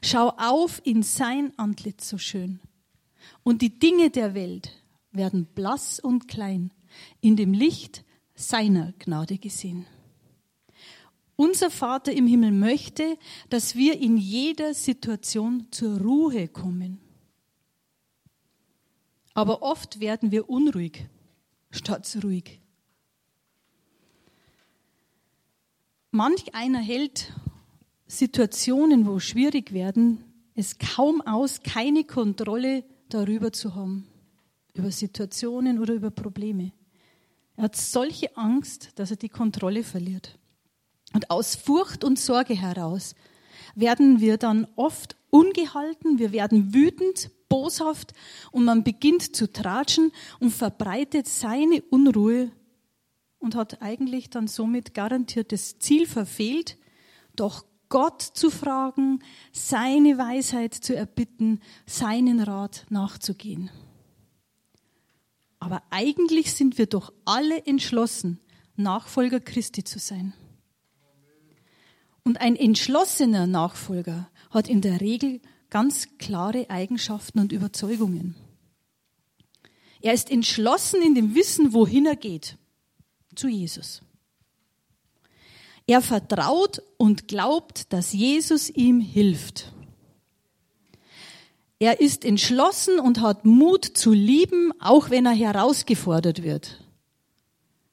Schau 0.03 0.29
auf 0.37 0.81
in 0.85 1.03
sein 1.03 1.53
Antlitz 1.57 2.09
so 2.09 2.19
schön. 2.19 2.61
Und 3.43 3.63
die 3.63 3.79
Dinge 3.79 4.11
der 4.11 4.35
Welt 4.35 4.71
werden 5.11 5.47
blass 5.47 5.99
und 5.99 6.29
klein 6.29 6.71
in 7.21 7.37
dem 7.37 7.53
Licht 7.53 8.05
seiner 8.35 8.93
Gnade 8.99 9.39
gesehen. 9.39 9.87
Unser 11.37 11.71
Vater 11.71 12.13
im 12.13 12.27
Himmel 12.27 12.53
möchte, 12.53 13.19
dass 13.51 13.75
wir 13.75 14.01
in 14.01 14.17
jeder 14.17 14.73
Situation 14.73 15.67
zur 15.71 16.01
Ruhe 16.01 16.49
kommen. 16.49 17.01
Aber 19.35 19.63
oft 19.63 19.99
werden 19.99 20.31
wir 20.31 20.49
unruhig 20.49 21.09
statt 21.73 22.17
ruhig. 22.23 22.61
Manch 26.13 26.55
einer 26.55 26.79
hält 26.79 27.33
Situationen, 28.07 29.07
wo 29.07 29.19
schwierig 29.19 29.73
werden, 29.73 30.23
es 30.55 30.79
kaum 30.79 31.21
aus, 31.21 31.63
keine 31.65 32.05
Kontrolle 32.05 32.85
darüber 33.09 33.53
zu 33.53 33.75
haben, 33.75 34.07
über 34.75 34.93
Situationen 34.93 35.81
oder 35.81 35.95
über 35.95 36.13
Probleme. 36.13 36.71
Er 37.57 37.65
hat 37.65 37.77
solche 37.77 38.37
Angst, 38.37 38.91
dass 38.97 39.11
er 39.11 39.17
die 39.17 39.29
Kontrolle 39.29 39.85
verliert. 39.85 40.39
Und 41.13 41.31
aus 41.31 41.55
Furcht 41.55 42.05
und 42.05 42.19
Sorge 42.19 42.55
heraus 42.55 43.15
werden 43.75 44.21
wir 44.21 44.37
dann 44.37 44.67
oft 44.77 45.17
ungehalten, 45.31 46.19
wir 46.19 46.33
werden 46.33 46.75
wütend, 46.75 47.31
boshaft 47.49 48.13
und 48.51 48.65
man 48.65 48.83
beginnt 48.83 49.37
zu 49.37 49.53
tratschen 49.53 50.13
und 50.41 50.51
verbreitet 50.51 51.29
seine 51.29 51.83
Unruhe 51.83 52.51
und 53.39 53.55
hat 53.55 53.83
eigentlich 53.83 54.31
dann 54.31 54.49
somit 54.49 54.95
garantiert 54.95 55.53
das 55.53 55.79
Ziel 55.79 56.07
verfehlt, 56.07 56.79
doch 57.37 57.65
Gott 57.89 58.23
zu 58.23 58.51
fragen, 58.51 59.21
seine 59.53 60.19
Weisheit 60.19 60.75
zu 60.75 60.97
erbitten, 60.97 61.61
seinen 61.87 62.41
Rat 62.41 62.87
nachzugehen. 62.91 63.71
Aber 65.65 65.83
eigentlich 65.89 66.53
sind 66.53 66.77
wir 66.77 66.85
doch 66.85 67.11
alle 67.25 67.65
entschlossen, 67.65 68.39
Nachfolger 68.77 69.41
Christi 69.41 69.83
zu 69.83 69.99
sein. 69.99 70.35
Und 72.23 72.39
ein 72.43 72.55
entschlossener 72.55 73.47
Nachfolger 73.47 74.29
hat 74.51 74.69
in 74.69 74.83
der 74.83 75.01
Regel 75.01 75.41
ganz 75.71 76.19
klare 76.19 76.69
Eigenschaften 76.69 77.39
und 77.39 77.51
Überzeugungen. 77.51 78.35
Er 80.03 80.13
ist 80.13 80.31
entschlossen 80.31 81.01
in 81.01 81.15
dem 81.15 81.35
Wissen, 81.35 81.73
wohin 81.73 82.05
er 82.05 82.17
geht. 82.17 82.59
Zu 83.35 83.49
Jesus. 83.49 84.03
Er 85.87 86.03
vertraut 86.03 86.83
und 86.99 87.27
glaubt, 87.27 87.91
dass 87.95 88.13
Jesus 88.13 88.69
ihm 88.69 89.01
hilft. 89.01 89.73
Er 91.79 92.01
ist 92.01 92.25
entschlossen 92.25 93.01
und 93.01 93.21
hat 93.21 93.45
Mut 93.45 93.85
zu 93.85 94.13
lieben, 94.13 94.73
auch 94.81 95.11
wenn 95.11 95.27
er 95.27 95.33
herausgefordert 95.33 96.43
wird. 96.43 96.85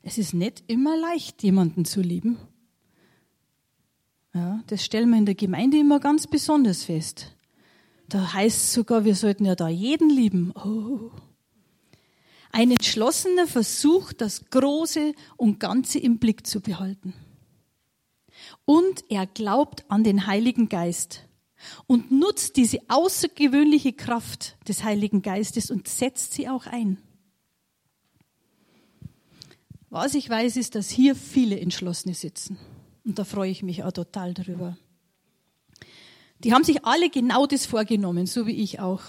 Es 0.04 0.18
ist 0.18 0.34
nicht 0.34 0.64
immer 0.68 0.98
leicht, 0.98 1.44
jemanden 1.44 1.86
zu 1.86 2.02
lieben. 2.02 2.38
Ja, 4.34 4.64
das 4.68 4.86
stellen 4.86 5.10
wir 5.10 5.18
in 5.18 5.26
der 5.26 5.36
Gemeinde 5.36 5.78
immer 5.78 6.00
ganz 6.00 6.28
besonders 6.28 6.84
fest. 6.84 7.36
Da 8.08 8.34
heißt 8.34 8.58
es 8.58 8.74
sogar, 8.74 9.04
wir 9.04 9.16
sollten 9.16 9.46
ja 9.46 9.56
da 9.56 9.68
jeden 9.68 10.10
lieben. 10.10 10.54
Oh. 10.56 11.12
Ein 12.52 12.72
entschlossener 12.72 13.48
Versuch, 13.48 14.14
das 14.14 14.50
Große 14.50 15.14
und 15.38 15.60
Ganze 15.60 16.00
im 16.00 16.18
Blick 16.20 16.46
zu 16.46 16.62
behalten. 16.62 17.14
Und 18.66 19.06
er 19.10 19.26
glaubt 19.28 19.86
an 19.90 20.04
den 20.04 20.28
Heiligen 20.28 20.70
Geist 20.70 21.24
und 21.88 22.12
nutzt 22.12 22.58
diese 22.58 22.80
außergewöhnliche 22.88 23.94
Kraft 23.94 24.58
des 24.68 24.84
Heiligen 24.84 25.22
Geistes 25.22 25.72
und 25.72 25.88
setzt 25.88 26.34
sie 26.34 26.50
auch 26.50 26.66
ein. 26.66 26.98
Was 29.90 30.16
ich 30.16 30.30
weiß, 30.30 30.56
ist, 30.56 30.76
dass 30.76 30.90
hier 30.90 31.16
viele 31.16 31.60
Entschlossene 31.60 32.14
sitzen. 32.14 32.58
Und 33.04 33.20
da 33.20 33.26
freue 33.26 33.52
ich 33.52 33.62
mich 33.62 33.84
auch 33.84 33.92
total 33.92 34.34
darüber. 34.34 34.78
Die 36.40 36.54
haben 36.54 36.64
sich 36.64 36.86
alle 36.86 37.10
genau 37.10 37.46
das 37.46 37.66
vorgenommen, 37.66 38.26
so 38.26 38.48
wie 38.48 38.56
ich 38.56 38.80
auch. 38.80 39.02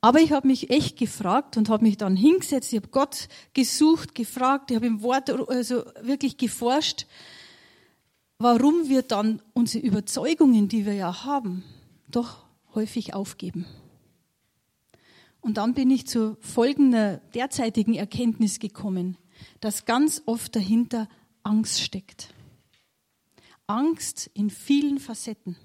Aber 0.00 0.20
ich 0.20 0.32
habe 0.32 0.48
mich 0.48 0.70
echt 0.70 0.96
gefragt 0.96 1.56
und 1.56 1.68
habe 1.68 1.84
mich 1.84 1.96
dann 1.96 2.16
hingesetzt, 2.16 2.72
ich 2.72 2.78
habe 2.78 2.88
Gott 2.88 3.28
gesucht, 3.52 4.14
gefragt, 4.14 4.70
ich 4.70 4.76
habe 4.76 4.86
im 4.86 5.02
Wort 5.02 5.30
also 5.30 5.84
wirklich 6.00 6.36
geforscht, 6.36 7.06
warum 8.42 8.88
wir 8.88 9.02
dann 9.02 9.40
unsere 9.54 9.84
Überzeugungen, 9.84 10.68
die 10.68 10.86
wir 10.86 10.94
ja 10.94 11.24
haben, 11.24 11.64
doch 12.10 12.44
häufig 12.74 13.14
aufgeben. 13.14 13.66
Und 15.40 15.56
dann 15.56 15.74
bin 15.74 15.90
ich 15.90 16.06
zu 16.06 16.36
folgender 16.40 17.18
derzeitigen 17.34 17.94
Erkenntnis 17.94 18.60
gekommen, 18.60 19.16
dass 19.60 19.84
ganz 19.84 20.22
oft 20.26 20.54
dahinter 20.54 21.08
Angst 21.42 21.80
steckt. 21.80 22.32
Angst 23.66 24.30
in 24.34 24.50
vielen 24.50 24.98
Facetten. 24.98 25.56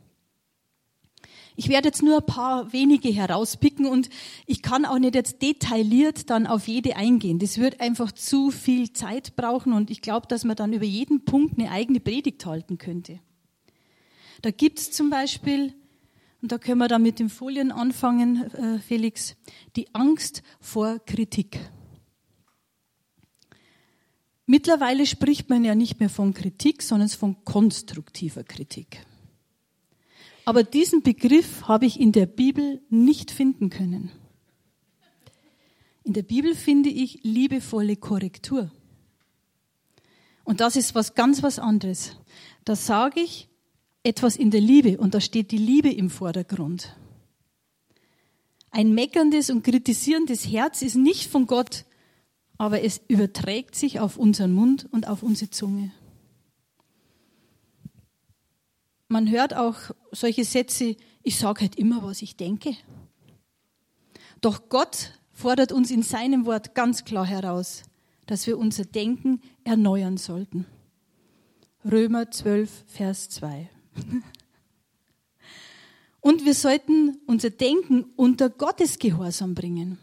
Ich 1.59 1.69
werde 1.69 1.87
jetzt 1.87 2.03
nur 2.03 2.17
ein 2.17 2.25
paar 2.25 2.71
wenige 2.71 3.09
herauspicken 3.09 3.87
und 3.87 4.09
ich 4.45 4.61
kann 4.61 4.85
auch 4.85 4.99
nicht 4.99 5.15
jetzt 5.15 5.41
detailliert 5.41 6.29
dann 6.29 6.45
auf 6.45 6.67
jede 6.67 6.95
eingehen. 6.95 7.39
Das 7.39 7.57
wird 7.57 7.81
einfach 7.81 8.11
zu 8.11 8.51
viel 8.51 8.93
Zeit 8.93 9.35
brauchen 9.35 9.73
und 9.73 9.89
ich 9.89 10.01
glaube, 10.01 10.27
dass 10.27 10.43
man 10.43 10.55
dann 10.55 10.71
über 10.71 10.85
jeden 10.85 11.25
Punkt 11.25 11.57
eine 11.57 11.71
eigene 11.71 11.99
Predigt 11.99 12.45
halten 12.45 12.77
könnte. 12.77 13.19
Da 14.43 14.51
gibt's 14.51 14.91
zum 14.91 15.09
Beispiel, 15.09 15.73
und 16.43 16.51
da 16.51 16.59
können 16.59 16.77
wir 16.77 16.87
dann 16.87 17.01
mit 17.01 17.17
den 17.17 17.29
Folien 17.29 17.71
anfangen, 17.71 18.51
äh, 18.53 18.77
Felix, 18.77 19.35
die 19.75 19.95
Angst 19.95 20.43
vor 20.59 20.99
Kritik. 21.07 21.59
Mittlerweile 24.45 25.07
spricht 25.07 25.49
man 25.49 25.65
ja 25.65 25.73
nicht 25.73 25.99
mehr 25.99 26.11
von 26.11 26.35
Kritik, 26.35 26.83
sondern 26.83 27.09
von 27.09 27.43
konstruktiver 27.45 28.43
Kritik. 28.43 29.06
Aber 30.47 30.63
diesen 30.63 31.01
Begriff 31.01 31.67
habe 31.67 31.85
ich 31.85 31.99
in 31.99 32.13
der 32.13 32.25
Bibel 32.25 32.81
nicht 32.89 33.31
finden 33.31 33.69
können. 33.69 34.11
In 36.05 36.13
der 36.13 36.21
Bibel 36.23 36.55
finde 36.55 36.87
ich 36.87 37.19
liebevolle 37.23 37.97
Korrektur. 37.97 38.71
Und 40.45 40.61
das 40.61 40.77
ist 40.77 40.95
was 40.95 41.15
ganz 41.15 41.43
was 41.43 41.59
anderes. 41.59 42.15
Da 42.63 42.77
sage 42.77 43.19
ich 43.19 43.49
etwas 44.03 44.37
in 44.37 44.49
der 44.49 44.61
Liebe 44.61 44.97
und 44.97 45.15
da 45.15 45.19
steht 45.19 45.51
die 45.51 45.57
Liebe 45.57 45.91
im 45.91 46.09
Vordergrund. 46.09 46.95
Ein 48.71 48.93
meckerndes 48.93 49.49
und 49.49 49.63
kritisierendes 49.63 50.47
Herz 50.47 50.81
ist 50.81 50.95
nicht 50.95 51.29
von 51.29 51.45
Gott 51.45 51.83
aber 52.57 52.81
es 52.83 53.01
überträgt 53.07 53.75
sich 53.75 53.99
auf 53.99 54.17
unseren 54.17 54.51
Mund 54.51 54.87
und 54.91 55.07
auf 55.07 55.23
unsere 55.23 55.51
Zunge. 55.51 55.91
Man 59.07 59.29
hört 59.29 59.55
auch 59.55 59.75
solche 60.11 60.43
Sätze, 60.43 60.97
ich 61.23 61.37
sage 61.37 61.61
halt 61.61 61.75
immer, 61.75 62.03
was 62.03 62.21
ich 62.21 62.35
denke. 62.35 62.75
Doch 64.41 64.69
Gott 64.69 65.13
fordert 65.31 65.71
uns 65.71 65.91
in 65.91 66.03
seinem 66.03 66.45
Wort 66.45 66.75
ganz 66.75 67.05
klar 67.05 67.25
heraus, 67.25 67.83
dass 68.25 68.47
wir 68.47 68.57
unser 68.57 68.85
Denken 68.85 69.41
erneuern 69.63 70.17
sollten. 70.17 70.65
Römer 71.89 72.29
12, 72.31 72.83
Vers 72.87 73.29
2. 73.29 73.69
Und 76.19 76.43
wir 76.43 76.53
sollten 76.53 77.17
unser 77.25 77.49
Denken 77.49 78.03
unter 78.17 78.49
Gottes 78.49 78.99
Gehorsam 78.99 79.53
bringen. 79.55 79.97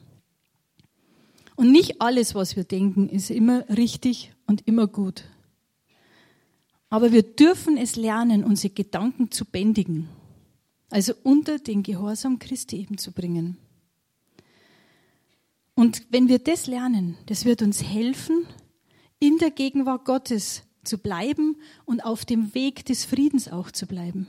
Und 1.56 1.70
nicht 1.70 2.00
alles, 2.00 2.34
was 2.34 2.56
wir 2.56 2.64
denken, 2.64 3.08
ist 3.08 3.30
immer 3.30 3.68
richtig 3.68 4.32
und 4.46 4.66
immer 4.66 4.86
gut. 4.86 5.24
Aber 6.94 7.10
wir 7.10 7.24
dürfen 7.24 7.76
es 7.76 7.96
lernen, 7.96 8.44
unsere 8.44 8.72
Gedanken 8.72 9.32
zu 9.32 9.44
bändigen. 9.44 10.08
Also 10.90 11.12
unter 11.24 11.58
den 11.58 11.82
Gehorsam 11.82 12.38
Christi 12.38 12.76
eben 12.76 12.98
zu 12.98 13.10
bringen. 13.10 13.56
Und 15.74 16.06
wenn 16.10 16.28
wir 16.28 16.38
das 16.38 16.68
lernen, 16.68 17.18
das 17.26 17.46
wird 17.46 17.62
uns 17.62 17.82
helfen, 17.82 18.46
in 19.18 19.38
der 19.38 19.50
Gegenwart 19.50 20.04
Gottes 20.04 20.62
zu 20.84 20.98
bleiben 20.98 21.56
und 21.84 22.04
auf 22.04 22.24
dem 22.24 22.54
Weg 22.54 22.84
des 22.84 23.04
Friedens 23.04 23.48
auch 23.48 23.72
zu 23.72 23.88
bleiben. 23.88 24.28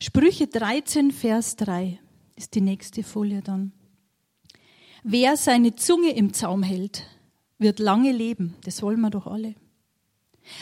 Sprüche 0.00 0.48
13, 0.48 1.12
Vers 1.12 1.54
3 1.54 2.00
ist 2.34 2.56
die 2.56 2.62
nächste 2.62 3.04
Folie 3.04 3.42
dann. 3.42 3.70
Wer 5.04 5.36
seine 5.36 5.76
Zunge 5.76 6.10
im 6.16 6.32
Zaum 6.32 6.64
hält, 6.64 7.06
wird 7.58 7.78
lange 7.78 8.10
leben. 8.10 8.56
Das 8.64 8.82
wollen 8.82 9.00
wir 9.00 9.10
doch 9.10 9.28
alle. 9.28 9.54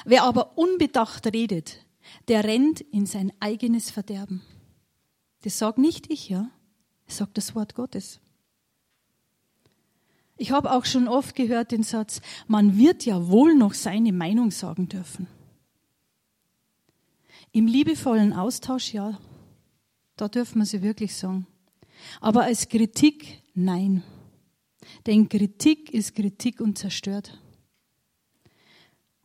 Wer 0.05 0.25
aber 0.25 0.59
unbedacht 0.59 1.27
redet, 1.27 1.85
der 2.29 2.45
rennt 2.45 2.81
in 2.81 3.07
sein 3.07 3.33
eigenes 3.41 3.91
Verderben. 3.91 4.43
Das 5.43 5.59
sagt 5.59 5.79
nicht 5.79 6.11
ich, 6.11 6.29
ja. 6.29 6.51
Das 7.07 7.19
sagt 7.19 7.39
das 7.39 7.55
Wort 7.55 7.75
Gottes. 7.75 8.21
Ich 10.37 10.53
habe 10.53 10.73
auch 10.73 10.85
schon 10.85 11.09
oft 11.09 11.35
gehört 11.35 11.73
den 11.73 11.83
Satz, 11.83 12.21
man 12.47 12.79
wird 12.79 13.05
ja 13.05 13.29
wohl 13.29 13.55
noch 13.55 13.75
seine 13.75 14.13
Meinung 14.13 14.51
sagen 14.53 14.89
dürfen. 14.89 15.27
Im 17.51 17.67
liebevollen 17.67 18.33
Austausch, 18.33 18.93
ja, 18.93 19.19
da 20.17 20.29
dürfen 20.29 20.61
wir 20.61 20.67
sie 20.67 20.83
wirklich 20.83 21.17
sagen. 21.17 21.47
Aber 22.21 22.45
als 22.45 22.69
Kritik, 22.69 23.43
nein. 23.55 24.05
Denn 25.07 25.29
Kritik 25.29 25.93
ist 25.93 26.15
Kritik 26.15 26.61
und 26.61 26.79
zerstört. 26.79 27.41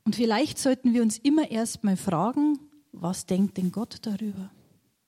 Und 0.06 0.16
vielleicht 0.16 0.60
sollten 0.60 0.94
wir 0.94 1.02
uns 1.02 1.18
immer 1.18 1.50
erst 1.50 1.84
mal 1.84 1.98
fragen, 1.98 2.60
was 2.92 3.26
denkt 3.26 3.58
denn 3.58 3.72
Gott 3.72 3.98
darüber? 4.02 4.52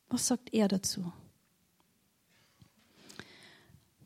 Was 0.10 0.28
sagt 0.28 0.54
er 0.54 0.68
dazu? 0.68 1.12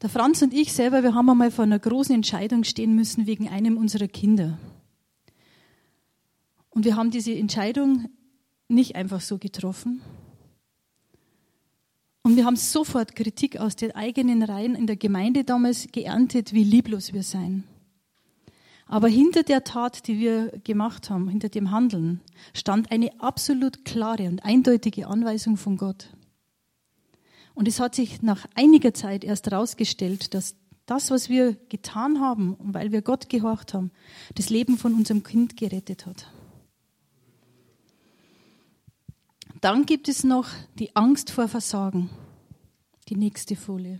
Der 0.02 0.10
Franz 0.10 0.42
und 0.42 0.54
ich 0.54 0.72
selber, 0.72 1.04
wir 1.04 1.14
haben 1.14 1.30
einmal 1.30 1.52
vor 1.52 1.64
einer 1.64 1.80
großen 1.80 2.16
Entscheidung 2.16 2.64
stehen 2.64 2.96
müssen 2.96 3.28
wegen 3.28 3.50
einem 3.50 3.78
unserer 3.78 4.08
Kinder. 4.08 4.58
Und 6.70 6.86
wir 6.86 6.96
haben 6.96 7.12
diese 7.12 7.34
Entscheidung 7.34 8.10
nicht 8.70 8.96
einfach 8.96 9.20
so 9.20 9.38
getroffen. 9.38 10.02
Und 12.22 12.38
wir 12.38 12.46
haben 12.46 12.56
sofort 12.56 13.16
Kritik 13.16 13.58
aus 13.58 13.76
den 13.76 13.94
eigenen 13.94 14.44
Reihen 14.44 14.76
in 14.76 14.88
der 14.88 14.96
Gemeinde 14.96 15.44
damals 15.44 15.88
geerntet, 15.92 16.54
wie 16.54 16.64
lieblos 16.64 17.12
wir 17.12 17.24
seien. 17.24 17.64
Aber 18.92 19.08
hinter 19.08 19.44
der 19.44 19.64
Tat, 19.64 20.08
die 20.08 20.18
wir 20.18 20.48
gemacht 20.64 21.12
haben, 21.12 21.30
hinter 21.30 21.48
dem 21.48 21.70
Handeln, 21.70 22.22
stand 22.56 22.92
eine 22.92 23.22
absolut 23.22 23.86
klare 23.86 24.28
und 24.28 24.44
eindeutige 24.44 25.06
Anweisung 25.06 25.58
von 25.58 25.78
Gott. 25.78 26.10
Und 27.54 27.68
es 27.68 27.80
hat 27.80 27.94
sich 27.94 28.24
nach 28.24 28.48
einiger 28.56 28.96
Zeit 28.96 29.24
erst 29.24 29.46
herausgestellt, 29.46 30.34
dass 30.34 30.56
das, 30.88 31.12
was 31.12 31.30
wir 31.30 31.54
getan 31.70 32.20
haben, 32.20 32.58
weil 32.60 32.92
wir 32.92 33.04
Gott 33.04 33.30
gehorcht 33.30 33.76
haben, 33.76 33.92
das 34.34 34.50
Leben 34.50 34.76
von 34.76 34.96
unserem 34.96 35.22
Kind 35.22 35.56
gerettet 35.56 36.08
hat. 36.08 36.32
Dann 39.62 39.86
gibt 39.86 40.10
es 40.10 40.24
noch 40.24 40.48
die 40.80 40.96
Angst 40.96 41.30
vor 41.30 41.48
Versagen. 41.48 42.10
Die 43.08 43.16
nächste 43.16 43.56
Folie. 43.56 44.00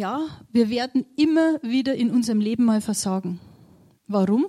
Ja, 0.00 0.26
wir 0.50 0.70
werden 0.70 1.04
immer 1.14 1.62
wieder 1.62 1.94
in 1.94 2.10
unserem 2.10 2.40
Leben 2.40 2.64
mal 2.64 2.80
versagen. 2.80 3.38
Warum? 4.06 4.46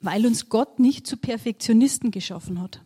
Weil 0.00 0.26
uns 0.26 0.50
Gott 0.50 0.78
nicht 0.78 1.06
zu 1.06 1.16
Perfektionisten 1.16 2.10
geschaffen 2.10 2.60
hat. 2.60 2.84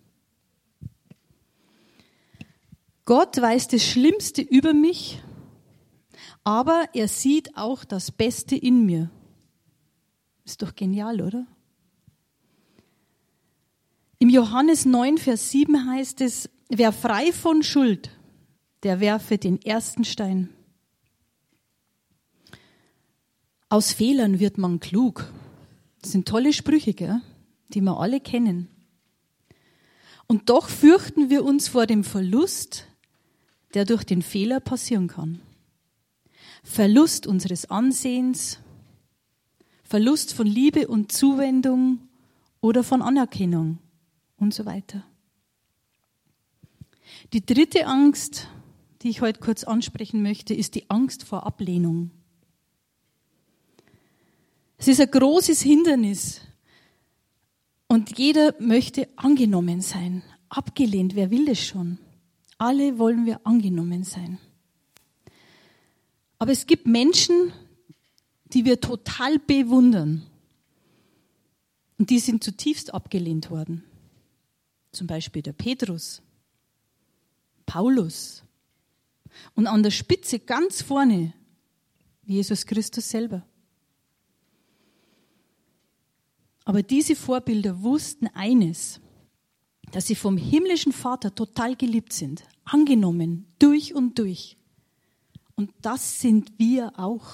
Gott 3.05 3.37
weiß 3.37 3.67
das 3.67 3.85
Schlimmste 3.85 4.43
über 4.43 4.75
mich, 4.75 5.25
aber 6.45 6.85
er 6.93 7.09
sieht 7.09 7.57
auch 7.57 7.85
das 7.85 8.13
Beste 8.13 8.55
in 8.55 8.87
mir. 8.87 9.11
Ist 10.45 10.63
doch 10.63 10.77
genial, 10.77 11.21
oder? 11.21 11.49
Im 14.21 14.29
Johannes 14.29 14.85
9, 14.85 15.19
Vers 15.19 15.51
7 15.51 15.85
heißt 15.85 16.21
es, 16.21 16.49
wer 16.69 16.93
frei 16.93 17.33
von 17.33 17.65
Schuld, 17.65 18.17
der 18.85 19.01
werfe 19.01 19.37
den 19.37 19.61
ersten 19.61 20.05
Stein. 20.05 20.54
Aus 23.69 23.93
Fehlern 23.93 24.41
wird 24.41 24.59
man 24.59 24.81
klug. 24.81 25.33
Das 26.03 26.13
sind 26.13 26.29
tolle 26.29 26.53
Sprüche, 26.53 26.95
gell? 26.95 27.21
die 27.69 27.81
wir 27.81 27.99
alle 27.99 28.21
kennen. 28.21 28.69
Und 30.27 30.49
doch 30.49 30.69
fürchten 30.69 31.31
wir 31.31 31.45
uns 31.45 31.69
vor 31.69 31.87
dem 31.87 32.05
Verlust, 32.05 32.87
der 33.75 33.85
durch 33.85 34.05
den 34.05 34.23
Fehler 34.23 34.61
passieren 34.61 35.09
kann. 35.09 35.41
Verlust 36.63 37.27
unseres 37.27 37.71
Ansehens, 37.71 38.59
Verlust 39.83 40.33
von 40.33 40.47
Liebe 40.47 40.89
und 40.89 41.13
Zuwendung 41.13 41.99
oder 42.61 42.83
von 42.83 43.03
Anerkennung 43.03 43.79
und 44.39 44.55
so 44.55 44.65
weiter. 44.65 45.05
Die 47.33 47.45
dritte 47.45 47.87
Angst, 47.87 48.49
die 49.03 49.11
ich 49.11 49.21
heute 49.21 49.41
kurz 49.41 49.65
ansprechen 49.65 50.23
möchte, 50.23 50.55
ist 50.55 50.75
die 50.75 50.89
Angst 50.89 51.25
vor 51.25 51.47
Ablehnung. 51.47 52.11
Es 54.77 54.89
ist 54.89 55.01
ein 55.01 55.11
großes 55.11 55.63
Hindernis 55.63 56.41
und 57.87 58.19
jeder 58.19 58.55
möchte 58.61 59.09
angenommen 59.17 59.81
sein. 59.81 60.23
Abgelehnt, 60.49 61.15
wer 61.15 61.31
will 61.31 61.47
das 61.47 61.65
schon? 61.65 61.99
Alle 62.59 62.99
wollen 62.99 63.27
wir 63.27 63.47
angenommen 63.47 64.05
sein. 64.05 64.39
Aber 66.39 66.53
es 66.53 66.67
gibt 66.67 66.87
Menschen, 66.87 67.53
die 68.47 68.65
wir 68.65 68.81
total 68.81 69.39
bewundern. 69.39 70.27
Und 71.99 72.11
die 72.11 72.19
sind 72.19 72.45
zutiefst 72.45 72.93
abgelehnt 72.93 73.51
worden. 73.51 73.85
Zum 74.93 75.07
Beispiel 75.07 75.43
der 75.43 75.53
Petrus, 75.53 76.23
Paulus 77.67 78.45
und 79.55 79.67
an 79.67 79.83
der 79.83 79.91
Spitze 79.91 80.39
ganz 80.39 80.83
vorne 80.83 81.33
Jesus 82.25 82.67
Christus 82.67 83.09
selber. 83.09 83.45
Aber 86.65 86.83
diese 86.83 87.15
Vorbilder 87.15 87.83
wussten 87.83 88.29
eines, 88.29 89.01
dass 89.93 90.07
sie 90.07 90.15
vom 90.15 90.37
himmlischen 90.37 90.93
Vater 90.93 91.35
total 91.35 91.77
geliebt 91.77 92.13
sind, 92.13 92.45
angenommen, 92.65 93.47
durch 93.59 93.95
und 93.95 94.19
durch. 94.19 94.57
Und 95.57 95.71
das 95.83 96.21
sind 96.21 96.53
wir 96.59 96.99
auch. 96.99 97.27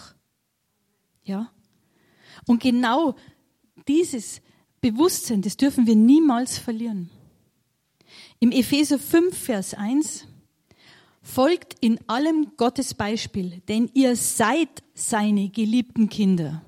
Ja? 1.25 1.51
Und 2.47 2.61
genau 2.63 3.15
dieses 3.89 4.43
Bewusstsein, 4.81 5.43
das 5.43 5.57
dürfen 5.57 5.87
wir 5.87 5.97
niemals 5.97 6.59
verlieren. 6.59 7.11
Im 8.41 8.51
Epheser 8.51 8.99
5, 8.99 9.37
Vers 9.37 9.75
1 9.75 10.27
folgt 11.23 11.77
in 11.81 12.01
allem 12.09 12.57
Gottes 12.57 12.95
Beispiel, 12.95 13.63
denn 13.69 13.91
ihr 13.95 14.17
seid 14.17 14.83
seine 14.95 15.49
geliebten 15.49 16.09
Kinder. 16.09 16.63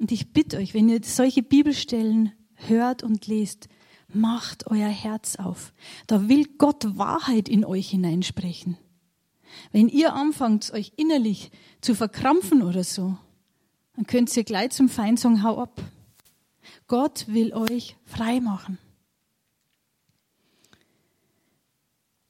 Und 0.00 0.10
ich 0.12 0.32
bitte 0.32 0.56
euch, 0.56 0.72
wenn 0.72 0.88
ihr 0.88 1.00
solche 1.04 1.42
Bibelstellen 1.42 2.32
hört 2.54 3.02
und 3.02 3.26
lest, 3.26 3.68
macht 4.08 4.66
euer 4.66 4.88
Herz 4.88 5.36
auf. 5.36 5.74
Da 6.06 6.26
will 6.26 6.46
Gott 6.56 6.96
Wahrheit 6.96 7.50
in 7.50 7.66
euch 7.66 7.90
hineinsprechen. 7.90 8.78
Wenn 9.72 9.88
ihr 9.88 10.14
anfangt, 10.14 10.72
euch 10.72 10.94
innerlich 10.96 11.50
zu 11.82 11.94
verkrampfen 11.94 12.62
oder 12.62 12.82
so, 12.82 13.18
dann 13.94 14.06
könnt 14.06 14.34
ihr 14.34 14.44
gleich 14.44 14.70
zum 14.70 14.88
Feind 14.88 15.20
sagen, 15.20 15.42
hau 15.42 15.60
ab. 15.60 15.82
Gott 16.86 17.26
will 17.28 17.52
euch 17.52 17.96
frei 18.04 18.40
machen. 18.40 18.78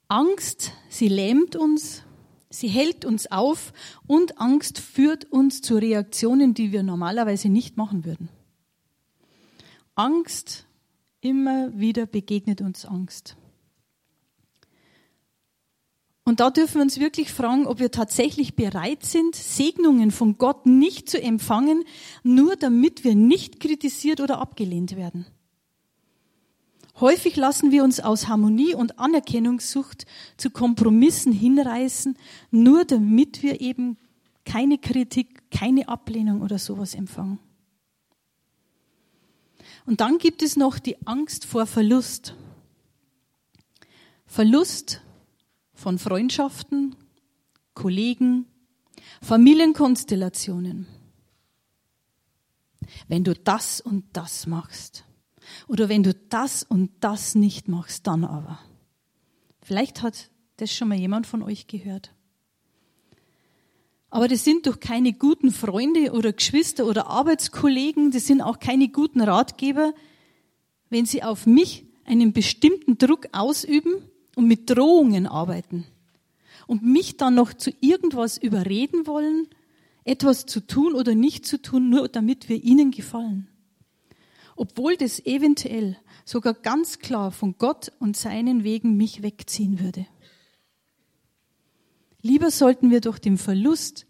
Angst, 0.08 0.72
sie 0.88 1.06
lähmt 1.06 1.54
uns, 1.54 2.02
sie 2.50 2.68
hält 2.68 3.04
uns 3.04 3.30
auf 3.30 3.72
und 4.06 4.38
Angst 4.38 4.78
führt 4.78 5.24
uns 5.32 5.62
zu 5.62 5.76
Reaktionen, 5.76 6.52
die 6.52 6.72
wir 6.72 6.82
normalerweise 6.82 7.48
nicht 7.48 7.76
machen 7.76 8.04
würden. 8.04 8.28
Angst, 9.94 10.66
immer 11.20 11.78
wieder 11.78 12.06
begegnet 12.06 12.60
uns 12.60 12.84
Angst. 12.84 13.36
Und 16.24 16.38
da 16.38 16.50
dürfen 16.50 16.76
wir 16.76 16.82
uns 16.82 17.00
wirklich 17.00 17.32
fragen, 17.32 17.66
ob 17.66 17.80
wir 17.80 17.90
tatsächlich 17.90 18.54
bereit 18.54 19.04
sind, 19.04 19.34
Segnungen 19.34 20.10
von 20.10 20.38
Gott 20.38 20.64
nicht 20.66 21.08
zu 21.08 21.20
empfangen, 21.20 21.84
nur 22.22 22.56
damit 22.56 23.04
wir 23.04 23.14
nicht 23.14 23.58
kritisiert 23.58 24.20
oder 24.20 24.38
abgelehnt 24.38 24.96
werden. 24.96 25.26
Häufig 27.00 27.36
lassen 27.36 27.70
wir 27.70 27.82
uns 27.82 27.98
aus 28.00 28.28
Harmonie 28.28 28.74
und 28.74 28.98
Anerkennungssucht 28.98 30.04
zu 30.36 30.50
Kompromissen 30.50 31.32
hinreißen, 31.32 32.16
nur 32.50 32.84
damit 32.84 33.42
wir 33.42 33.60
eben 33.60 33.96
keine 34.44 34.76
Kritik, 34.78 35.50
keine 35.50 35.88
Ablehnung 35.88 36.42
oder 36.42 36.58
sowas 36.58 36.94
empfangen. 36.94 37.38
Und 39.86 40.00
dann 40.00 40.18
gibt 40.18 40.42
es 40.42 40.56
noch 40.56 40.78
die 40.78 41.06
Angst 41.06 41.46
vor 41.46 41.66
Verlust. 41.66 42.34
Verlust 44.26 45.00
von 45.72 45.98
Freundschaften, 45.98 46.94
Kollegen, 47.74 48.46
Familienkonstellationen. 49.22 50.86
Wenn 53.08 53.24
du 53.24 53.34
das 53.34 53.80
und 53.80 54.04
das 54.12 54.46
machst, 54.46 55.04
oder 55.68 55.88
wenn 55.88 56.02
du 56.02 56.14
das 56.14 56.62
und 56.62 56.90
das 57.00 57.34
nicht 57.34 57.68
machst, 57.68 58.06
dann 58.06 58.24
aber. 58.24 58.58
Vielleicht 59.62 60.02
hat 60.02 60.30
das 60.56 60.74
schon 60.74 60.88
mal 60.88 60.98
jemand 60.98 61.26
von 61.26 61.42
euch 61.42 61.66
gehört. 61.66 62.12
Aber 64.10 64.26
das 64.26 64.44
sind 64.44 64.66
doch 64.66 64.80
keine 64.80 65.12
guten 65.12 65.52
Freunde 65.52 66.12
oder 66.12 66.32
Geschwister 66.32 66.86
oder 66.86 67.06
Arbeitskollegen, 67.06 68.10
das 68.10 68.26
sind 68.26 68.42
auch 68.42 68.58
keine 68.58 68.88
guten 68.88 69.20
Ratgeber, 69.20 69.94
wenn 70.88 71.06
sie 71.06 71.22
auf 71.22 71.46
mich 71.46 71.86
einen 72.04 72.32
bestimmten 72.32 72.98
Druck 72.98 73.28
ausüben 73.32 73.94
und 74.34 74.48
mit 74.48 74.68
Drohungen 74.68 75.26
arbeiten 75.26 75.84
und 76.66 76.82
mich 76.82 77.16
dann 77.16 77.36
noch 77.36 77.54
zu 77.54 77.70
irgendwas 77.80 78.36
überreden 78.36 79.06
wollen, 79.06 79.46
etwas 80.04 80.46
zu 80.46 80.66
tun 80.66 80.94
oder 80.94 81.14
nicht 81.14 81.46
zu 81.46 81.62
tun, 81.62 81.88
nur 81.88 82.08
damit 82.08 82.48
wir 82.48 82.62
ihnen 82.62 82.90
gefallen 82.90 83.49
obwohl 84.60 84.94
das 84.98 85.24
eventuell 85.24 85.96
sogar 86.26 86.52
ganz 86.52 86.98
klar 86.98 87.32
von 87.32 87.56
Gott 87.56 87.92
und 87.98 88.14
seinen 88.14 88.62
Wegen 88.62 88.94
mich 88.94 89.22
wegziehen 89.22 89.80
würde. 89.80 90.06
Lieber 92.20 92.50
sollten 92.50 92.90
wir 92.90 93.00
durch 93.00 93.18
den 93.18 93.38
Verlust 93.38 94.06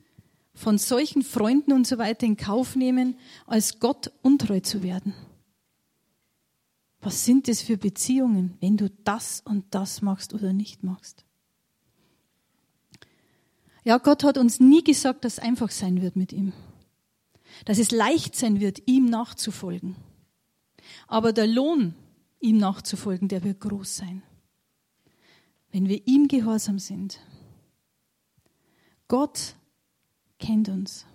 von 0.53 0.77
solchen 0.77 1.23
Freunden 1.23 1.73
und 1.73 1.87
so 1.87 1.99
weiter 1.99 2.27
in 2.27 2.37
Kauf 2.37 2.75
nehmen, 2.75 3.17
als 3.47 3.79
Gott 3.79 4.11
untreu 4.23 4.59
zu 4.59 4.83
werden. 4.83 5.15
Was 7.01 7.25
sind 7.25 7.47
das 7.47 7.63
für 7.63 7.77
Beziehungen, 7.77 8.59
wenn 8.59 8.77
du 8.77 8.91
das 9.05 9.43
und 9.45 9.67
das 9.71 10.03
machst 10.03 10.35
oder 10.35 10.53
nicht 10.53 10.83
machst? 10.83 11.25
Ja, 13.85 13.99
Gott 13.99 14.25
hat 14.25 14.37
uns 14.37 14.59
nie 14.59 14.83
gesagt, 14.83 15.25
dass 15.25 15.35
es 15.35 15.39
einfach 15.39 15.71
sein 15.71 16.03
wird 16.03 16.17
mit 16.17 16.33
ihm. 16.33 16.53
Dass 17.67 17.79
es 17.79 17.93
leicht 17.93 18.35
sein 18.35 18.59
wird, 18.59 18.83
ihm 18.87 19.05
nachzufolgen. 19.05 19.95
Aber 21.07 21.33
der 21.33 21.47
Lohn, 21.47 21.95
ihm 22.41 22.59
nachzufolgen, 22.59 23.29
der 23.29 23.45
wird 23.45 23.61
groß 23.61 23.97
sein. 23.97 24.23
Wenn 25.73 25.89
wir 25.89 26.07
ihm 26.07 26.29
gehorsam 26.29 26.79
sind. 26.79 27.21
Gott 29.09 29.55
kennt 30.39 30.69
uns. 30.69 31.07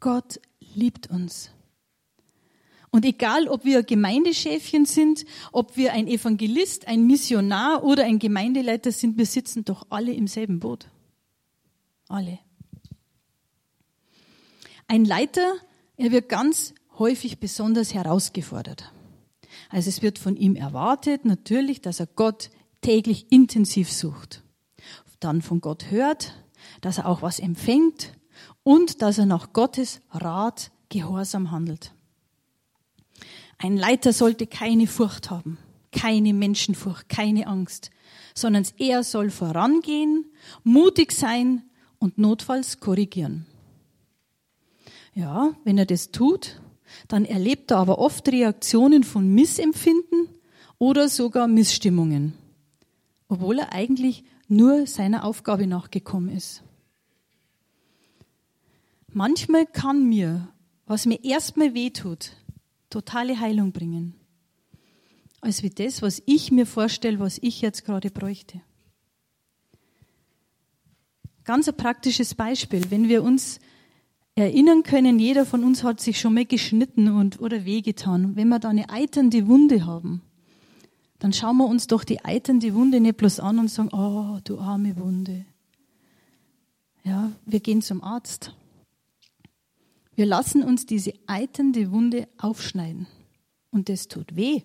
Gott 0.00 0.40
liebt 0.60 1.10
uns. 1.10 1.50
Und 2.90 3.04
egal, 3.04 3.48
ob 3.48 3.64
wir 3.64 3.82
Gemeindeschäfchen 3.82 4.86
sind, 4.86 5.24
ob 5.52 5.76
wir 5.76 5.92
ein 5.92 6.06
Evangelist, 6.08 6.88
ein 6.88 7.06
Missionar 7.06 7.84
oder 7.84 8.04
ein 8.04 8.18
Gemeindeleiter 8.18 8.92
sind, 8.92 9.18
wir 9.18 9.26
sitzen 9.26 9.64
doch 9.64 9.86
alle 9.90 10.12
im 10.12 10.26
selben 10.26 10.60
Boot. 10.60 10.88
Alle. 12.08 12.38
Ein 14.88 15.04
Leiter, 15.04 15.56
er 15.96 16.10
wird 16.10 16.28
ganz 16.28 16.72
häufig 16.98 17.38
besonders 17.38 17.92
herausgefordert. 17.92 18.92
Also 19.70 19.88
es 19.88 20.02
wird 20.02 20.18
von 20.18 20.36
ihm 20.36 20.56
erwartet, 20.56 21.24
natürlich, 21.24 21.80
dass 21.80 22.00
er 22.00 22.06
Gott 22.06 22.50
täglich 22.80 23.30
intensiv 23.30 23.92
sucht. 23.92 24.42
Dann 25.20 25.42
von 25.42 25.60
Gott 25.60 25.90
hört, 25.90 26.34
dass 26.80 26.98
er 26.98 27.06
auch 27.06 27.22
was 27.22 27.38
empfängt 27.38 28.12
und 28.62 29.02
dass 29.02 29.18
er 29.18 29.26
nach 29.26 29.52
Gottes 29.52 30.00
Rat 30.10 30.70
gehorsam 30.88 31.50
handelt. 31.50 31.92
Ein 33.58 33.76
Leiter 33.76 34.12
sollte 34.12 34.46
keine 34.46 34.86
Furcht 34.86 35.30
haben, 35.30 35.58
keine 35.90 36.34
Menschenfurcht, 36.34 37.08
keine 37.08 37.46
Angst, 37.46 37.90
sondern 38.34 38.66
er 38.76 39.02
soll 39.02 39.30
vorangehen, 39.30 40.26
mutig 40.62 41.12
sein 41.12 41.62
und 41.98 42.18
notfalls 42.18 42.80
korrigieren. 42.80 43.46
Ja, 45.14 45.54
wenn 45.64 45.78
er 45.78 45.86
das 45.86 46.10
tut, 46.10 46.60
dann 47.08 47.24
erlebt 47.24 47.70
er 47.70 47.78
aber 47.78 47.98
oft 47.98 48.28
Reaktionen 48.28 49.04
von 49.04 49.28
Missempfinden 49.28 50.28
oder 50.78 51.08
sogar 51.08 51.48
Missstimmungen, 51.48 52.34
obwohl 53.28 53.58
er 53.58 53.72
eigentlich 53.72 54.24
nur 54.48 54.86
seiner 54.86 55.24
Aufgabe 55.24 55.66
nachgekommen 55.66 56.34
ist. 56.34 56.62
Manchmal 59.08 59.66
kann 59.66 60.08
mir, 60.08 60.48
was 60.86 61.06
mir 61.06 61.24
erstmal 61.24 61.74
wehtut, 61.74 62.32
totale 62.90 63.40
Heilung 63.40 63.72
bringen. 63.72 64.14
Als 65.40 65.62
wie 65.62 65.70
das, 65.70 66.02
was 66.02 66.22
ich 66.26 66.50
mir 66.50 66.66
vorstelle, 66.66 67.18
was 67.18 67.38
ich 67.38 67.62
jetzt 67.62 67.84
gerade 67.84 68.10
bräuchte. 68.10 68.60
Ganz 71.44 71.68
ein 71.68 71.76
praktisches 71.76 72.34
Beispiel. 72.34 72.90
Wenn 72.90 73.08
wir 73.08 73.22
uns 73.22 73.60
erinnern 74.36 74.82
können, 74.82 75.18
jeder 75.18 75.46
von 75.46 75.64
uns 75.64 75.82
hat 75.82 76.00
sich 76.00 76.20
schon 76.20 76.34
mal 76.34 76.44
geschnitten 76.44 77.08
und, 77.08 77.40
oder 77.40 77.64
wehgetan. 77.64 78.36
Wenn 78.36 78.48
wir 78.48 78.58
da 78.58 78.68
eine 78.68 78.90
eiternde 78.90 79.48
Wunde 79.48 79.86
haben, 79.86 80.20
dann 81.18 81.32
schauen 81.32 81.56
wir 81.56 81.66
uns 81.66 81.86
doch 81.86 82.04
die 82.04 82.24
eiternde 82.24 82.74
Wunde 82.74 83.00
nicht 83.00 83.16
bloß 83.16 83.40
an 83.40 83.58
und 83.58 83.68
sagen, 83.68 83.88
oh, 83.92 84.38
du 84.44 84.58
arme 84.58 84.96
Wunde. 84.98 85.46
Ja, 87.02 87.32
wir 87.46 87.60
gehen 87.60 87.80
zum 87.80 88.04
Arzt. 88.04 88.54
Wir 90.14 90.26
lassen 90.26 90.62
uns 90.62 90.84
diese 90.84 91.14
eiternde 91.26 91.90
Wunde 91.90 92.28
aufschneiden. 92.36 93.06
Und 93.70 93.88
das 93.88 94.08
tut 94.08 94.36
weh. 94.36 94.62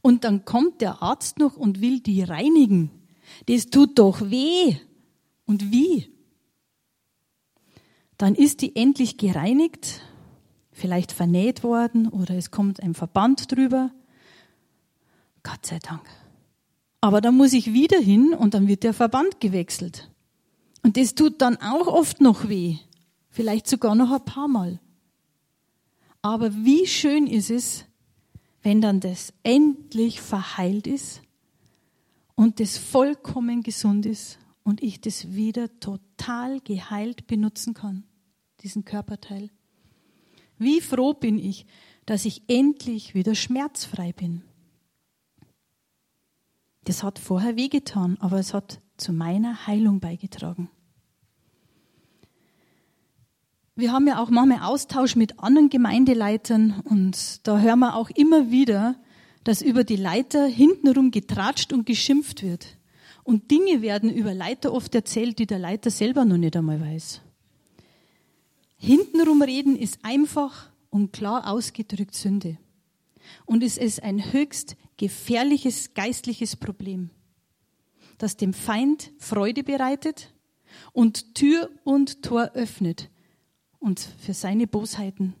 Und 0.00 0.24
dann 0.24 0.44
kommt 0.44 0.80
der 0.80 1.02
Arzt 1.02 1.38
noch 1.38 1.56
und 1.56 1.80
will 1.80 2.00
die 2.00 2.22
reinigen. 2.22 2.90
Das 3.46 3.66
tut 3.66 3.98
doch 3.98 4.30
weh. 4.30 4.76
Und 5.44 5.70
wie? 5.70 6.12
Dann 8.22 8.36
ist 8.36 8.60
die 8.60 8.76
endlich 8.76 9.16
gereinigt, 9.16 10.00
vielleicht 10.70 11.10
vernäht 11.10 11.64
worden 11.64 12.06
oder 12.06 12.36
es 12.36 12.52
kommt 12.52 12.80
ein 12.80 12.94
Verband 12.94 13.50
drüber. 13.50 13.90
Gott 15.42 15.66
sei 15.66 15.80
Dank. 15.80 16.04
Aber 17.00 17.20
dann 17.20 17.36
muss 17.36 17.52
ich 17.52 17.72
wieder 17.72 17.98
hin 17.98 18.32
und 18.32 18.54
dann 18.54 18.68
wird 18.68 18.84
der 18.84 18.94
Verband 18.94 19.40
gewechselt. 19.40 20.08
Und 20.84 20.96
das 20.96 21.16
tut 21.16 21.42
dann 21.42 21.56
auch 21.56 21.88
oft 21.88 22.20
noch 22.20 22.48
weh. 22.48 22.76
Vielleicht 23.28 23.66
sogar 23.66 23.96
noch 23.96 24.12
ein 24.12 24.24
paar 24.24 24.46
Mal. 24.46 24.78
Aber 26.20 26.54
wie 26.54 26.86
schön 26.86 27.26
ist 27.26 27.50
es, 27.50 27.86
wenn 28.62 28.80
dann 28.80 29.00
das 29.00 29.32
endlich 29.42 30.20
verheilt 30.20 30.86
ist 30.86 31.22
und 32.36 32.60
das 32.60 32.78
vollkommen 32.78 33.64
gesund 33.64 34.06
ist 34.06 34.38
und 34.62 34.80
ich 34.80 35.00
das 35.00 35.32
wieder 35.32 35.80
total 35.80 36.60
geheilt 36.60 37.26
benutzen 37.26 37.74
kann, 37.74 38.04
diesen 38.62 38.84
Körperteil. 38.84 39.50
Wie 40.58 40.80
froh 40.80 41.14
bin 41.14 41.38
ich, 41.38 41.66
dass 42.06 42.24
ich 42.24 42.42
endlich 42.48 43.14
wieder 43.14 43.34
schmerzfrei 43.34 44.12
bin. 44.12 44.42
Das 46.84 47.02
hat 47.02 47.18
vorher 47.18 47.56
wehgetan, 47.56 48.16
aber 48.20 48.38
es 48.38 48.54
hat 48.54 48.80
zu 48.96 49.12
meiner 49.12 49.66
Heilung 49.66 50.00
beigetragen. 50.00 50.68
Wir 53.74 53.92
haben 53.92 54.06
ja 54.06 54.22
auch 54.22 54.30
manchmal 54.30 54.68
Austausch 54.68 55.16
mit 55.16 55.38
anderen 55.38 55.70
Gemeindeleitern 55.70 56.80
und 56.84 57.46
da 57.46 57.58
hören 57.58 57.78
wir 57.78 57.96
auch 57.96 58.10
immer 58.10 58.50
wieder, 58.50 58.96
dass 59.44 59.62
über 59.62 59.82
die 59.82 59.96
Leiter 59.96 60.46
hintenrum 60.46 61.10
getratscht 61.10 61.72
und 61.72 61.86
geschimpft 61.86 62.42
wird. 62.42 62.76
Und 63.24 63.50
Dinge 63.50 63.80
werden 63.80 64.10
über 64.10 64.34
Leiter 64.34 64.72
oft 64.72 64.94
erzählt, 64.94 65.38
die 65.38 65.46
der 65.46 65.58
Leiter 65.58 65.90
selber 65.90 66.24
noch 66.24 66.36
nicht 66.36 66.56
einmal 66.56 66.80
weiß. 66.80 67.22
Hintenrum 68.84 69.42
reden 69.42 69.76
ist 69.76 70.00
einfach 70.02 70.72
und 70.90 71.12
klar 71.12 71.48
ausgedrückt 71.48 72.16
Sünde. 72.16 72.58
Und 73.46 73.62
es 73.62 73.78
ist 73.78 74.02
ein 74.02 74.32
höchst 74.32 74.76
gefährliches 74.96 75.94
geistliches 75.94 76.56
Problem, 76.56 77.10
das 78.18 78.36
dem 78.36 78.52
Feind 78.52 79.12
Freude 79.18 79.62
bereitet 79.62 80.34
und 80.92 81.36
Tür 81.36 81.70
und 81.84 82.22
Tor 82.22 82.50
öffnet 82.54 83.08
und 83.78 84.00
für 84.00 84.34
seine 84.34 84.66
Bosheiten 84.66 85.34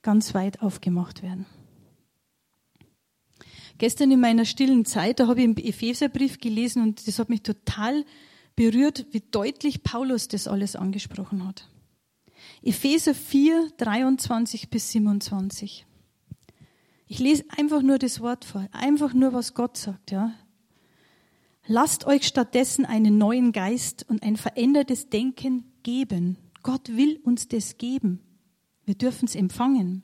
ganz 0.00 0.32
weit 0.32 0.62
aufgemacht 0.62 1.22
werden. 1.22 1.44
Gestern 3.76 4.12
in 4.12 4.20
meiner 4.20 4.46
stillen 4.46 4.86
Zeit, 4.86 5.20
da 5.20 5.26
habe 5.26 5.40
ich 5.40 5.44
im 5.44 5.56
Epheserbrief 5.58 6.38
gelesen 6.38 6.82
und 6.84 7.06
das 7.06 7.18
hat 7.18 7.28
mich 7.28 7.42
total 7.42 8.06
berührt, 8.56 9.04
wie 9.10 9.20
deutlich 9.30 9.82
Paulus 9.82 10.26
das 10.26 10.48
alles 10.48 10.74
angesprochen 10.74 11.46
hat. 11.46 11.68
Epheser 12.62 13.14
4, 13.14 13.70
23 13.78 14.68
bis 14.68 14.90
27. 14.92 15.86
Ich 17.06 17.18
lese 17.18 17.44
einfach 17.56 17.82
nur 17.82 17.98
das 17.98 18.20
Wort 18.20 18.44
vor, 18.44 18.68
einfach 18.72 19.14
nur, 19.14 19.32
was 19.32 19.54
Gott 19.54 19.76
sagt, 19.76 20.10
ja. 20.10 20.34
Lasst 21.66 22.06
euch 22.06 22.26
stattdessen 22.26 22.84
einen 22.84 23.16
neuen 23.16 23.52
Geist 23.52 24.04
und 24.08 24.22
ein 24.22 24.36
verändertes 24.36 25.08
Denken 25.08 25.72
geben. 25.82 26.36
Gott 26.62 26.88
will 26.88 27.18
uns 27.22 27.48
das 27.48 27.78
geben. 27.78 28.20
Wir 28.84 28.94
dürfen 28.94 29.26
es 29.26 29.34
empfangen. 29.34 30.02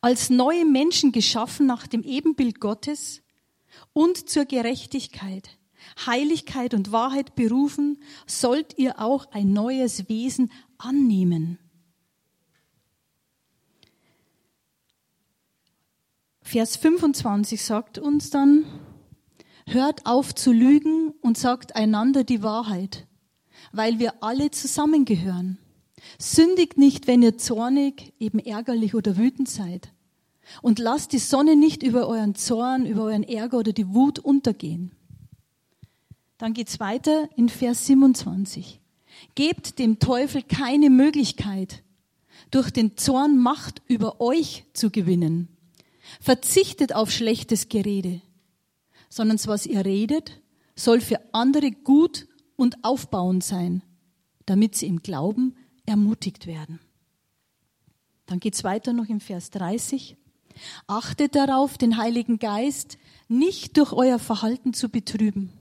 Als 0.00 0.30
neue 0.30 0.64
Menschen 0.64 1.12
geschaffen 1.12 1.66
nach 1.66 1.86
dem 1.86 2.02
Ebenbild 2.02 2.60
Gottes 2.60 3.22
und 3.92 4.28
zur 4.28 4.44
Gerechtigkeit, 4.44 5.57
Heiligkeit 6.06 6.74
und 6.74 6.92
Wahrheit 6.92 7.34
berufen, 7.34 7.98
sollt 8.26 8.78
ihr 8.78 9.00
auch 9.00 9.30
ein 9.32 9.52
neues 9.52 10.08
Wesen 10.08 10.50
annehmen. 10.78 11.58
Vers 16.42 16.76
25 16.76 17.62
sagt 17.62 17.98
uns 17.98 18.30
dann, 18.30 18.64
hört 19.66 20.06
auf 20.06 20.34
zu 20.34 20.50
lügen 20.50 21.12
und 21.20 21.36
sagt 21.36 21.76
einander 21.76 22.24
die 22.24 22.42
Wahrheit 22.42 23.08
weil 23.72 23.98
wir 23.98 24.22
alle 24.22 24.50
zusammengehören. 24.50 25.58
Sündigt 26.18 26.78
nicht, 26.78 27.06
wenn 27.06 27.22
ihr 27.22 27.38
zornig, 27.38 28.14
eben 28.18 28.38
ärgerlich 28.38 28.94
oder 28.94 29.16
wütend 29.16 29.48
seid. 29.48 29.92
Und 30.62 30.78
lasst 30.78 31.12
die 31.12 31.18
Sonne 31.18 31.56
nicht 31.56 31.82
über 31.82 32.06
euren 32.08 32.34
Zorn, 32.34 32.86
über 32.86 33.04
euren 33.04 33.22
Ärger 33.22 33.58
oder 33.58 33.72
die 33.72 33.92
Wut 33.94 34.18
untergehen. 34.18 34.92
Dann 36.38 36.54
geht's 36.54 36.78
weiter 36.78 37.28
in 37.36 37.48
Vers 37.48 37.86
27. 37.86 38.80
Gebt 39.34 39.78
dem 39.80 39.98
Teufel 39.98 40.42
keine 40.42 40.88
Möglichkeit, 40.88 41.82
durch 42.50 42.70
den 42.70 42.96
Zorn 42.96 43.38
Macht 43.38 43.82
über 43.88 44.20
euch 44.20 44.64
zu 44.72 44.90
gewinnen. 44.90 45.48
Verzichtet 46.20 46.94
auf 46.94 47.10
schlechtes 47.10 47.68
Gerede, 47.68 48.22
sondern 49.08 49.38
was 49.44 49.66
ihr 49.66 49.84
redet, 49.84 50.40
soll 50.76 51.00
für 51.00 51.20
andere 51.32 51.72
gut 51.72 52.28
und 52.56 52.84
aufbauend 52.84 53.42
sein, 53.42 53.82
damit 54.46 54.76
sie 54.76 54.86
im 54.86 55.02
Glauben 55.02 55.56
ermutigt 55.84 56.46
werden. 56.46 56.78
Dann 58.26 58.40
geht's 58.40 58.62
weiter 58.62 58.92
noch 58.92 59.08
im 59.08 59.20
Vers 59.20 59.50
30. 59.50 60.16
Achtet 60.86 61.34
darauf, 61.34 61.78
den 61.78 61.96
Heiligen 61.96 62.38
Geist 62.38 62.98
nicht 63.26 63.76
durch 63.76 63.92
euer 63.92 64.18
Verhalten 64.18 64.72
zu 64.72 64.88
betrüben. 64.88 65.57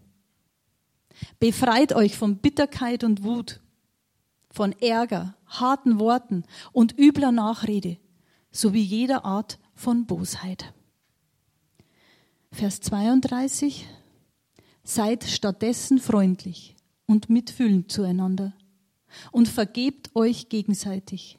Befreit 1.39 1.93
euch 1.93 2.17
von 2.17 2.37
Bitterkeit 2.37 3.03
und 3.03 3.23
Wut, 3.23 3.59
von 4.49 4.73
Ärger, 4.73 5.35
harten 5.45 5.99
Worten 5.99 6.43
und 6.71 6.97
übler 6.97 7.31
Nachrede, 7.31 7.97
sowie 8.51 8.81
jeder 8.81 9.25
Art 9.25 9.59
von 9.75 10.05
Bosheit. 10.05 10.73
Vers 12.51 12.81
32. 12.81 13.87
Seid 14.83 15.25
stattdessen 15.25 15.99
freundlich 15.99 16.75
und 17.05 17.29
mitfühlend 17.29 17.91
zueinander 17.91 18.53
und 19.31 19.47
vergebt 19.47 20.15
euch 20.15 20.49
gegenseitig, 20.49 21.37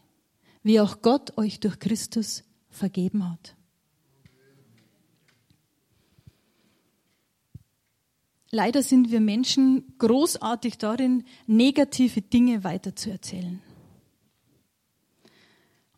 wie 0.63 0.81
auch 0.81 1.03
Gott 1.03 1.37
euch 1.39 1.61
durch 1.61 1.79
Christus 1.79 2.45
vergeben 2.69 3.29
hat. 3.29 3.58
Leider 8.51 8.83
sind 8.83 9.11
wir 9.11 9.21
Menschen 9.21 9.95
großartig 9.99 10.79
darin, 10.79 11.25
negative 11.47 12.23
Dinge 12.23 12.65
weiterzuerzählen. 12.65 13.61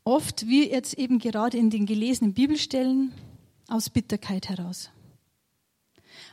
Oft, 0.02 0.48
wie 0.48 0.68
jetzt 0.68 0.94
eben 0.94 1.18
gerade 1.18 1.56
in 1.56 1.70
den 1.70 1.86
gelesenen 1.86 2.34
Bibelstellen, 2.34 3.12
aus 3.68 3.90
Bitterkeit 3.90 4.48
heraus. 4.48 4.90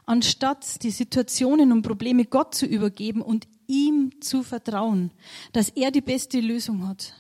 Anstatt 0.06 0.82
die 0.84 0.89
Situationen 0.89 1.71
und 1.71 1.84
Probleme 1.84 2.25
Gott 2.25 2.56
zu 2.56 2.65
übergeben 2.65 3.21
und 3.21 3.47
ihm 3.67 4.19
zu 4.21 4.41
vertrauen, 4.41 5.12
dass 5.51 5.69
er 5.69 5.91
die 5.91 6.01
beste 6.01 6.39
Lösung 6.39 6.88
hat. 6.88 7.13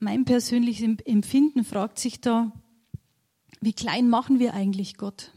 Mein 0.00 0.24
persönliches 0.24 0.98
Empfinden 1.04 1.64
fragt 1.64 1.98
sich 1.98 2.20
da, 2.20 2.52
wie 3.60 3.72
klein 3.72 4.08
machen 4.08 4.38
wir 4.38 4.54
eigentlich 4.54 4.96
Gott? 4.96 5.32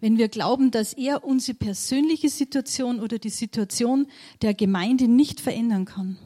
Wenn 0.00 0.18
wir 0.18 0.28
glauben, 0.28 0.70
dass 0.70 0.94
er 0.94 1.24
unsere 1.24 1.56
persönliche 1.56 2.30
Situation 2.30 3.00
oder 3.00 3.18
die 3.18 3.30
Situation 3.30 4.06
der 4.42 4.54
Gemeinde 4.54 5.08
nicht 5.08 5.40
verändern 5.40 5.84
kann. 5.84 6.18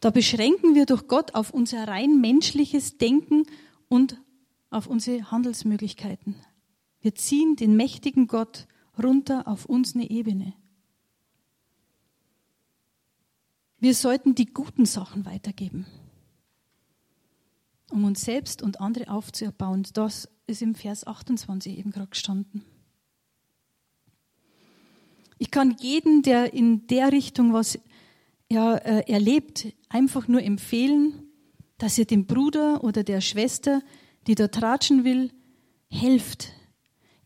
Da 0.00 0.10
beschränken 0.10 0.74
wir 0.74 0.86
durch 0.86 1.08
Gott 1.08 1.34
auf 1.34 1.50
unser 1.50 1.88
rein 1.88 2.20
menschliches 2.20 2.98
Denken 2.98 3.44
und 3.88 4.20
auf 4.70 4.86
unsere 4.86 5.30
Handelsmöglichkeiten. 5.30 6.36
Wir 7.00 7.14
ziehen 7.14 7.56
den 7.56 7.76
mächtigen 7.76 8.26
Gott 8.26 8.66
runter 9.02 9.46
auf 9.46 9.66
unsere 9.66 10.04
Ebene. 10.08 10.54
Wir 13.78 13.94
sollten 13.94 14.34
die 14.34 14.46
guten 14.46 14.86
Sachen 14.86 15.26
weitergeben, 15.26 15.86
um 17.90 18.04
uns 18.04 18.22
selbst 18.22 18.62
und 18.62 18.80
andere 18.80 19.10
aufzuerbauen. 19.10 19.86
Das 19.92 20.28
ist 20.46 20.62
im 20.62 20.74
Vers 20.74 21.06
28 21.06 21.78
eben 21.78 21.90
gerade 21.90 22.08
gestanden. 22.08 22.64
Ich 25.38 25.50
kann 25.50 25.76
jeden, 25.80 26.22
der 26.22 26.54
in 26.54 26.86
der 26.86 27.12
Richtung 27.12 27.52
was 27.52 27.78
ja, 28.50 28.76
äh, 28.76 29.10
erlebt, 29.10 29.66
einfach 29.88 30.28
nur 30.28 30.42
empfehlen, 30.42 31.22
dass 31.78 31.98
ihr 31.98 32.06
dem 32.06 32.26
Bruder 32.26 32.82
oder 32.84 33.02
der 33.02 33.20
Schwester, 33.20 33.82
die 34.26 34.34
da 34.34 34.48
tratschen 34.48 35.04
will, 35.04 35.30
helft, 35.88 36.52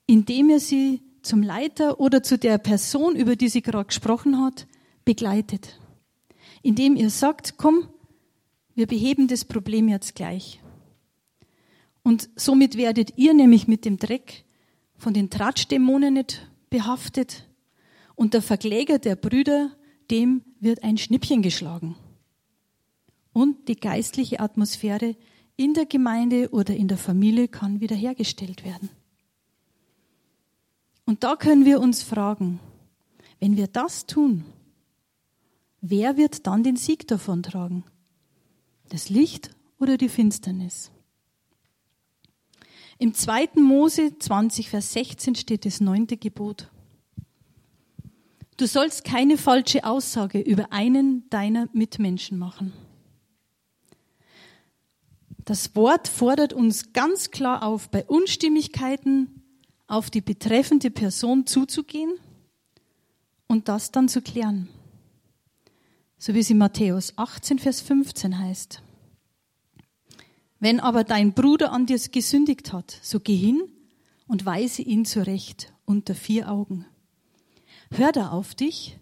indem 0.06 0.50
ihr 0.50 0.60
sie 0.60 1.02
zum 1.22 1.42
Leiter 1.42 2.00
oder 2.00 2.22
zu 2.22 2.38
der 2.38 2.58
Person, 2.58 3.14
über 3.14 3.36
die 3.36 3.48
sie 3.48 3.62
gerade 3.62 3.86
gesprochen 3.86 4.40
hat, 4.40 4.66
begleitet. 5.04 5.78
Indem 6.62 6.96
ihr 6.96 7.10
sagt, 7.10 7.54
komm, 7.58 7.88
wir 8.74 8.86
beheben 8.86 9.28
das 9.28 9.44
Problem 9.44 9.88
jetzt 9.88 10.14
gleich. 10.14 10.60
Und 12.02 12.30
somit 12.36 12.76
werdet 12.76 13.16
ihr 13.16 13.34
nämlich 13.34 13.68
mit 13.68 13.84
dem 13.84 13.98
Dreck 13.98 14.44
von 14.96 15.14
den 15.14 15.30
Tratschdämonen 15.30 16.14
nicht 16.14 16.50
behaftet 16.70 17.48
und 18.14 18.34
der 18.34 18.42
Verkläger 18.42 18.98
der 18.98 19.16
Brüder, 19.16 19.70
dem 20.10 20.42
wird 20.60 20.82
ein 20.82 20.98
Schnippchen 20.98 21.42
geschlagen. 21.42 21.96
Und 23.32 23.68
die 23.68 23.76
geistliche 23.76 24.40
Atmosphäre 24.40 25.16
in 25.56 25.74
der 25.74 25.86
Gemeinde 25.86 26.50
oder 26.50 26.74
in 26.74 26.88
der 26.88 26.98
Familie 26.98 27.48
kann 27.48 27.80
wiederhergestellt 27.80 28.64
werden. 28.64 28.88
Und 31.04 31.24
da 31.24 31.36
können 31.36 31.64
wir 31.64 31.80
uns 31.80 32.02
fragen, 32.02 32.60
wenn 33.40 33.56
wir 33.56 33.66
das 33.66 34.06
tun, 34.06 34.44
wer 35.80 36.16
wird 36.16 36.46
dann 36.46 36.62
den 36.62 36.76
Sieg 36.76 37.08
davon 37.08 37.42
tragen? 37.42 37.84
Das 38.88 39.08
Licht 39.08 39.50
oder 39.78 39.96
die 39.96 40.08
Finsternis? 40.08 40.90
Im 43.00 43.14
2. 43.14 43.52
Mose 43.54 44.18
20, 44.18 44.68
Vers 44.68 44.92
16 44.92 45.34
steht 45.34 45.64
das 45.64 45.80
neunte 45.80 46.18
Gebot. 46.18 46.70
Du 48.58 48.66
sollst 48.66 49.04
keine 49.04 49.38
falsche 49.38 49.84
Aussage 49.84 50.38
über 50.38 50.70
einen 50.70 51.26
deiner 51.30 51.70
Mitmenschen 51.72 52.38
machen. 52.38 52.74
Das 55.46 55.74
Wort 55.74 56.08
fordert 56.08 56.52
uns 56.52 56.92
ganz 56.92 57.30
klar 57.30 57.62
auf, 57.62 57.88
bei 57.88 58.04
Unstimmigkeiten 58.04 59.44
auf 59.86 60.10
die 60.10 60.20
betreffende 60.20 60.90
Person 60.90 61.46
zuzugehen 61.46 62.12
und 63.46 63.70
das 63.70 63.92
dann 63.92 64.10
zu 64.10 64.20
klären. 64.20 64.68
So 66.18 66.34
wie 66.34 66.40
es 66.40 66.50
in 66.50 66.58
Matthäus 66.58 67.14
18, 67.16 67.58
Vers 67.58 67.80
15 67.80 68.38
heißt. 68.38 68.82
Wenn 70.60 70.78
aber 70.78 71.04
dein 71.04 71.32
Bruder 71.32 71.72
an 71.72 71.86
dir 71.86 71.98
gesündigt 71.98 72.72
hat, 72.74 72.98
so 73.02 73.18
geh 73.18 73.34
hin 73.34 73.62
und 74.28 74.44
weise 74.44 74.82
ihn 74.82 75.06
zurecht 75.06 75.72
unter 75.86 76.14
vier 76.14 76.50
Augen. 76.50 76.84
Hört 77.90 78.16
er 78.16 78.32
auf 78.32 78.54
dich? 78.54 78.98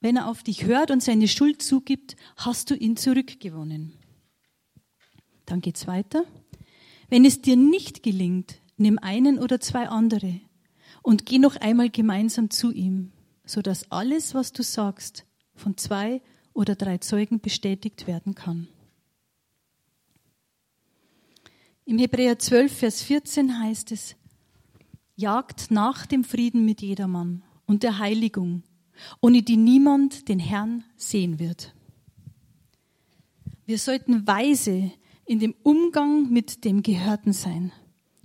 Wenn 0.00 0.16
er 0.16 0.28
auf 0.28 0.42
dich 0.42 0.66
hört 0.66 0.90
und 0.90 1.02
seine 1.02 1.26
Schuld 1.26 1.62
zugibt, 1.62 2.16
hast 2.36 2.70
du 2.70 2.74
ihn 2.76 2.98
zurückgewonnen. 2.98 3.94
Dann 5.46 5.62
geht's 5.62 5.86
weiter. 5.86 6.24
Wenn 7.08 7.24
es 7.24 7.40
dir 7.40 7.56
nicht 7.56 8.02
gelingt, 8.02 8.60
nimm 8.76 8.98
einen 8.98 9.38
oder 9.38 9.58
zwei 9.58 9.88
andere 9.88 10.40
und 11.02 11.24
geh 11.24 11.38
noch 11.38 11.56
einmal 11.56 11.88
gemeinsam 11.88 12.50
zu 12.50 12.72
ihm, 12.72 13.12
so 13.46 13.62
dass 13.62 13.90
alles, 13.90 14.34
was 14.34 14.52
du 14.52 14.62
sagst, 14.62 15.24
von 15.54 15.78
zwei 15.78 16.20
oder 16.56 16.74
drei 16.74 16.98
Zeugen 16.98 17.40
bestätigt 17.40 18.06
werden 18.06 18.34
kann. 18.34 18.68
Im 21.84 21.98
Hebräer 21.98 22.38
12, 22.38 22.78
Vers 22.78 23.02
14 23.02 23.60
heißt 23.60 23.92
es, 23.92 24.16
Jagt 25.14 25.70
nach 25.70 26.04
dem 26.04 26.24
Frieden 26.24 26.64
mit 26.64 26.82
jedermann 26.82 27.42
und 27.66 27.82
der 27.82 27.98
Heiligung, 27.98 28.62
ohne 29.20 29.42
die 29.42 29.56
niemand 29.56 30.28
den 30.28 30.38
Herrn 30.38 30.84
sehen 30.96 31.38
wird. 31.38 31.74
Wir 33.64 33.78
sollten 33.78 34.26
weise 34.26 34.90
in 35.24 35.38
dem 35.38 35.54
Umgang 35.62 36.30
mit 36.30 36.64
dem 36.64 36.82
Gehörten 36.82 37.32
sein 37.32 37.72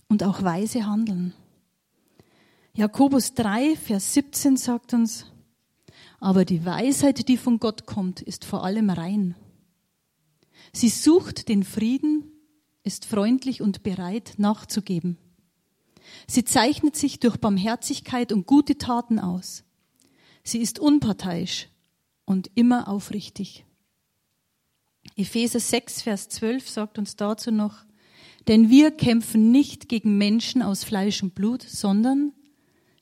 und 0.07 0.23
auch 0.23 0.43
weise 0.43 0.85
handeln. 0.85 1.33
Jakobus 2.73 3.33
3, 3.33 3.75
Vers 3.75 4.13
17 4.13 4.57
sagt 4.57 4.93
uns, 4.93 5.30
aber 6.21 6.45
die 6.45 6.65
Weisheit, 6.65 7.27
die 7.27 7.35
von 7.35 7.59
Gott 7.59 7.87
kommt, 7.87 8.21
ist 8.21 8.45
vor 8.45 8.63
allem 8.63 8.91
rein. 8.91 9.35
Sie 10.71 10.87
sucht 10.87 11.49
den 11.49 11.63
Frieden, 11.63 12.31
ist 12.83 13.05
freundlich 13.05 13.61
und 13.61 13.81
bereit 13.81 14.35
nachzugeben. 14.37 15.17
Sie 16.27 16.45
zeichnet 16.45 16.95
sich 16.95 17.19
durch 17.19 17.37
Barmherzigkeit 17.37 18.31
und 18.31 18.45
gute 18.45 18.77
Taten 18.77 19.17
aus. 19.19 19.63
Sie 20.43 20.59
ist 20.59 20.79
unparteiisch 20.79 21.69
und 22.25 22.51
immer 22.53 22.87
aufrichtig. 22.87 23.65
Epheser 25.15 25.59
6, 25.59 26.03
Vers 26.03 26.29
12 26.29 26.69
sagt 26.69 26.99
uns 26.99 27.15
dazu 27.15 27.51
noch, 27.51 27.83
denn 28.47 28.69
wir 28.69 28.91
kämpfen 28.91 29.51
nicht 29.51 29.89
gegen 29.89 30.19
Menschen 30.19 30.61
aus 30.61 30.83
Fleisch 30.83 31.23
und 31.23 31.33
Blut, 31.33 31.63
sondern 31.63 32.33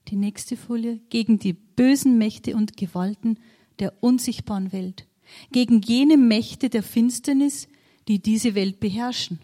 die 0.07 0.15
nächste 0.15 0.55
Folie, 0.55 0.99
gegen 1.09 1.37
die 1.37 1.53
bösen 1.79 2.17
Mächte 2.17 2.57
und 2.57 2.75
Gewalten 2.75 3.39
der 3.79 4.03
unsichtbaren 4.03 4.73
Welt, 4.73 5.07
gegen 5.53 5.79
jene 5.81 6.17
Mächte 6.17 6.69
der 6.69 6.83
Finsternis, 6.83 7.69
die 8.09 8.21
diese 8.21 8.53
Welt 8.53 8.81
beherrschen 8.81 9.39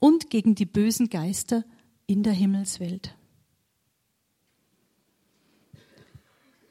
und 0.00 0.30
gegen 0.30 0.56
die 0.56 0.66
bösen 0.66 1.10
Geister 1.10 1.64
in 2.08 2.24
der 2.24 2.32
Himmelswelt. 2.32 3.14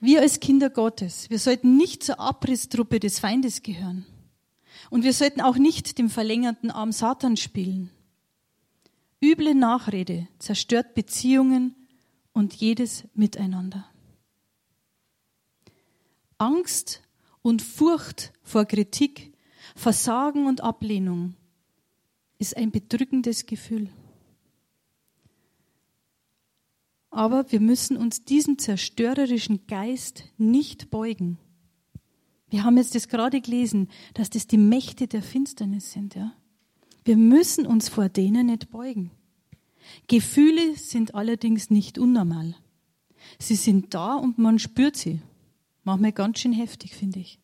Wir 0.02 0.19
als 0.19 0.41
Kinder 0.41 0.69
Gottes, 0.69 1.30
wir 1.30 1.39
sollten 1.39 1.78
nicht 1.78 2.04
zur 2.04 2.19
Abrisstruppe 2.19 3.00
des 3.00 3.19
Feindes 3.19 3.63
gehören. 3.63 4.06
Und 4.89 5.06
wir 5.06 5.13
sollten 5.13 5.39
auch 5.39 5.56
nicht 5.56 5.98
dem 5.98 6.10
verlängerten 6.10 6.72
Arm 6.72 6.91
Satan 6.91 7.38
spielen. 7.38 7.89
Üble 9.24 9.56
Nachrede 9.56 10.28
zerstört 10.39 10.93
Beziehungen 10.93 11.74
und 12.34 12.54
jedes 12.56 13.06
Miteinander. 13.13 13.86
Angst 16.43 17.01
und 17.41 17.62
Furcht 17.62 18.34
vor 18.41 18.65
Kritik, 18.65 19.32
Versagen 19.75 20.45
und 20.45 20.60
Ablehnung 20.60 21.36
ist 22.38 22.58
ein 22.58 22.69
bedrückendes 22.69 23.45
Gefühl. 23.45 23.88
Aber 27.12 27.49
wir 27.53 27.62
müssen 27.62 27.95
uns 27.95 28.25
diesem 28.25 28.58
zerstörerischen 28.58 29.67
Geist 29.67 30.25
nicht 30.38 30.91
beugen. 30.91 31.38
Wir 32.49 32.65
haben 32.65 32.75
jetzt 32.75 32.93
das 32.93 33.08
gerade 33.08 33.39
gelesen, 33.39 33.88
dass 34.13 34.29
das 34.29 34.45
die 34.45 34.58
Mächte 34.58 35.08
der 35.08 35.23
Finsternis 35.23 35.93
sind, 35.93 36.13
ja. 36.13 36.34
Wir 37.06 37.15
müssen 37.15 37.65
uns 37.65 37.88
vor 37.88 38.10
denen 38.10 38.47
nicht 38.47 38.69
beugen. 38.69 39.12
Gefühle 40.08 40.75
sind 40.75 41.15
allerdings 41.15 41.69
nicht 41.69 41.97
unnormal. 41.97 42.56
Sie 43.39 43.56
sind 43.56 43.93
da 43.93 44.15
und 44.15 44.38
man 44.38 44.60
spürt 44.60 44.97
sie. 44.97 45.21
Manchmal 45.84 46.12
ganz 46.12 46.39
schön 46.39 46.54
heftig, 46.54 46.96
finde 46.96 47.19
ich. 47.19 47.39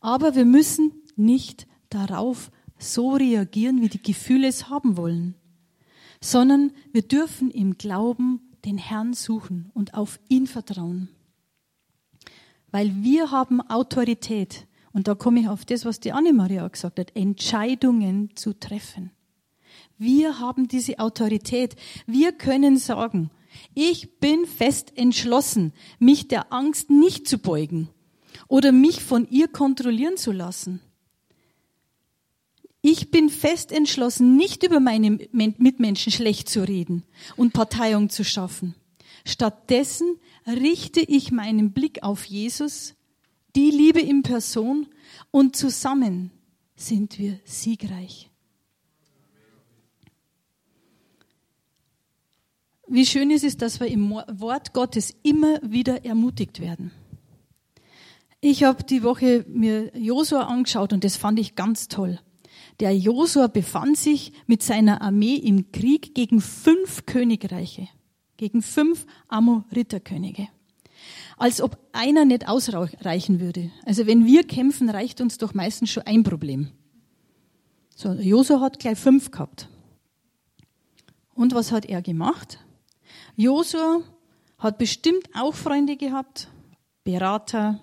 Aber 0.00 0.34
wir 0.34 0.44
müssen 0.44 0.92
nicht 1.16 1.66
darauf 1.88 2.50
so 2.78 3.12
reagieren, 3.12 3.80
wie 3.80 3.88
die 3.88 4.02
Gefühle 4.02 4.48
es 4.48 4.68
haben 4.68 4.96
wollen, 4.96 5.34
sondern 6.20 6.72
wir 6.92 7.02
dürfen 7.02 7.50
im 7.50 7.78
Glauben 7.78 8.40
den 8.64 8.78
Herrn 8.78 9.14
suchen 9.14 9.70
und 9.74 9.94
auf 9.94 10.18
ihn 10.28 10.46
vertrauen. 10.46 11.08
Weil 12.70 13.02
wir 13.02 13.30
haben 13.30 13.60
Autorität. 13.60 14.66
Und 14.92 15.08
da 15.08 15.14
komme 15.14 15.40
ich 15.40 15.48
auf 15.48 15.64
das, 15.64 15.84
was 15.84 16.00
die 16.00 16.12
Annemaria 16.12 16.66
gesagt 16.68 16.98
hat, 16.98 17.16
Entscheidungen 17.16 18.30
zu 18.36 18.52
treffen. 18.58 19.10
Wir 19.98 20.38
haben 20.40 20.68
diese 20.68 20.98
Autorität. 20.98 21.76
Wir 22.06 22.32
können 22.32 22.76
sagen, 22.76 23.30
ich 23.74 24.18
bin 24.18 24.46
fest 24.46 24.92
entschlossen, 24.96 25.72
mich 25.98 26.28
der 26.28 26.52
Angst 26.52 26.90
nicht 26.90 27.28
zu 27.28 27.38
beugen 27.38 27.88
oder 28.48 28.72
mich 28.72 29.02
von 29.02 29.28
ihr 29.28 29.48
kontrollieren 29.48 30.16
zu 30.16 30.32
lassen. 30.32 30.80
Ich 32.82 33.10
bin 33.10 33.30
fest 33.30 33.72
entschlossen, 33.72 34.36
nicht 34.36 34.62
über 34.62 34.78
meine 34.78 35.18
Mitmenschen 35.32 36.12
schlecht 36.12 36.50
zu 36.50 36.68
reden 36.68 37.02
und 37.36 37.54
Parteiung 37.54 38.10
zu 38.10 38.24
schaffen. 38.24 38.74
Stattdessen 39.24 40.18
richte 40.46 41.00
ich 41.00 41.32
meinen 41.32 41.72
Blick 41.72 42.02
auf 42.02 42.26
Jesus, 42.26 42.94
die 43.56 43.70
Liebe 43.70 44.00
in 44.00 44.22
Person 44.22 44.86
und 45.30 45.56
zusammen 45.56 46.30
sind 46.76 47.18
wir 47.18 47.40
siegreich. 47.44 48.30
Wie 52.94 53.06
schön 53.06 53.32
ist 53.32 53.42
es, 53.42 53.56
dass 53.56 53.80
wir 53.80 53.88
im 53.88 54.08
Wort 54.12 54.72
Gottes 54.72 55.16
immer 55.24 55.58
wieder 55.62 56.04
ermutigt 56.04 56.60
werden. 56.60 56.92
Ich 58.40 58.62
habe 58.62 58.84
die 58.84 59.02
Woche 59.02 59.44
mir 59.48 59.90
Josua 59.98 60.42
angeschaut 60.42 60.92
und 60.92 61.02
das 61.02 61.16
fand 61.16 61.40
ich 61.40 61.56
ganz 61.56 61.88
toll. 61.88 62.20
Der 62.78 62.96
Josua 62.96 63.48
befand 63.48 63.96
sich 63.96 64.32
mit 64.46 64.62
seiner 64.62 65.02
Armee 65.02 65.34
im 65.34 65.72
Krieg 65.72 66.14
gegen 66.14 66.40
fünf 66.40 67.04
Königreiche, 67.04 67.88
gegen 68.36 68.62
fünf 68.62 69.06
Amoritterkönige. 69.26 70.46
Als 71.36 71.60
ob 71.60 71.76
einer 71.90 72.24
nicht 72.24 72.46
ausreichen 72.46 73.40
würde. 73.40 73.72
Also 73.84 74.06
wenn 74.06 74.24
wir 74.24 74.44
kämpfen, 74.44 74.88
reicht 74.88 75.20
uns 75.20 75.36
doch 75.38 75.52
meistens 75.52 75.90
schon 75.90 76.04
ein 76.04 76.22
Problem. 76.22 76.68
So, 77.96 78.12
Josua 78.12 78.60
hat 78.60 78.78
gleich 78.78 78.98
fünf 79.00 79.32
gehabt. 79.32 79.68
Und 81.34 81.56
was 81.56 81.72
hat 81.72 81.86
er 81.86 82.00
gemacht? 82.00 82.60
Josua 83.36 84.00
hat 84.58 84.78
bestimmt 84.78 85.28
auch 85.34 85.54
Freunde 85.54 85.96
gehabt, 85.96 86.48
Berater, 87.02 87.80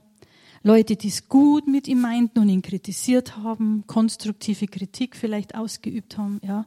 Leute, 0.63 0.95
die 0.95 1.07
es 1.07 1.27
gut 1.27 1.67
mit 1.67 1.87
ihm 1.87 2.01
meinten 2.01 2.39
und 2.39 2.49
ihn 2.49 2.61
kritisiert 2.61 3.37
haben, 3.37 3.83
konstruktive 3.87 4.67
Kritik 4.67 5.15
vielleicht 5.15 5.55
ausgeübt 5.55 6.17
haben, 6.17 6.39
ja. 6.43 6.65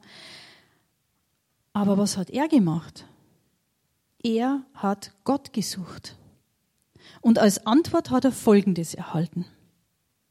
Aber 1.72 1.96
was 1.98 2.16
hat 2.16 2.30
er 2.30 2.48
gemacht? 2.48 3.06
Er 4.22 4.62
hat 4.74 5.12
Gott 5.24 5.52
gesucht. 5.52 6.16
Und 7.20 7.38
als 7.38 7.66
Antwort 7.66 8.10
hat 8.10 8.24
er 8.24 8.32
Folgendes 8.32 8.94
erhalten. 8.94 9.44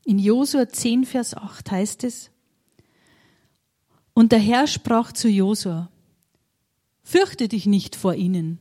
In 0.05 0.19
Josua 0.19 0.67
10, 0.67 1.05
Vers 1.05 1.35
8 1.35 1.71
heißt 1.71 2.03
es, 2.03 2.29
und 4.13 4.31
der 4.31 4.39
Herr 4.39 4.67
sprach 4.67 5.11
zu 5.11 5.27
Josua, 5.27 5.89
fürchte 7.03 7.47
dich 7.47 7.65
nicht 7.65 7.95
vor 7.95 8.15
ihnen, 8.15 8.59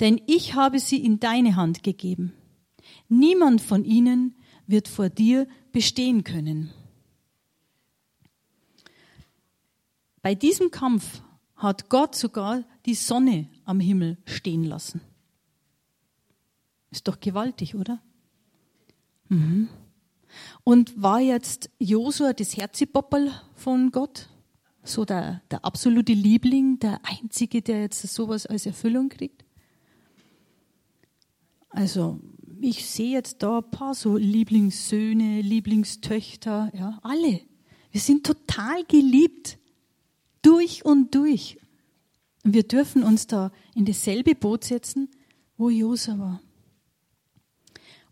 denn 0.00 0.20
ich 0.26 0.54
habe 0.54 0.78
sie 0.78 1.04
in 1.04 1.20
deine 1.20 1.56
Hand 1.56 1.82
gegeben. 1.82 2.32
Niemand 3.08 3.60
von 3.60 3.84
ihnen 3.84 4.36
wird 4.66 4.88
vor 4.88 5.08
dir 5.08 5.48
bestehen 5.72 6.24
können. 6.24 6.70
Bei 10.20 10.34
diesem 10.34 10.70
Kampf 10.70 11.22
hat 11.56 11.88
Gott 11.88 12.14
sogar 12.14 12.64
die 12.86 12.94
Sonne 12.94 13.48
am 13.64 13.80
Himmel 13.80 14.18
stehen 14.24 14.64
lassen. 14.64 15.00
Ist 16.90 17.08
doch 17.08 17.20
gewaltig, 17.20 17.74
oder? 17.74 18.00
Mhm. 19.28 19.68
Und 20.64 21.00
war 21.00 21.20
jetzt 21.20 21.70
Josua 21.78 22.32
das 22.32 22.56
Herzipopperl 22.56 23.32
von 23.54 23.90
Gott? 23.90 24.28
So 24.84 25.04
der, 25.04 25.42
der 25.50 25.64
absolute 25.64 26.12
Liebling, 26.12 26.78
der 26.78 27.00
Einzige, 27.04 27.62
der 27.62 27.82
jetzt 27.82 28.02
sowas 28.02 28.46
als 28.46 28.66
Erfüllung 28.66 29.08
kriegt? 29.08 29.44
Also 31.70 32.20
ich 32.60 32.86
sehe 32.86 33.12
jetzt 33.12 33.42
da 33.42 33.58
ein 33.58 33.70
paar 33.70 33.94
so 33.94 34.16
Lieblingssöhne, 34.16 35.40
Lieblingstöchter, 35.40 36.70
ja, 36.74 36.98
alle. 37.02 37.40
Wir 37.90 38.00
sind 38.00 38.24
total 38.24 38.84
geliebt. 38.84 39.58
Durch 40.42 40.84
und 40.84 41.14
durch. 41.14 41.58
Und 42.44 42.54
wir 42.54 42.64
dürfen 42.64 43.04
uns 43.04 43.28
da 43.28 43.52
in 43.76 43.84
dasselbe 43.84 44.34
Boot 44.34 44.64
setzen, 44.64 45.08
wo 45.56 45.70
Josua 45.70 46.18
war. 46.18 46.42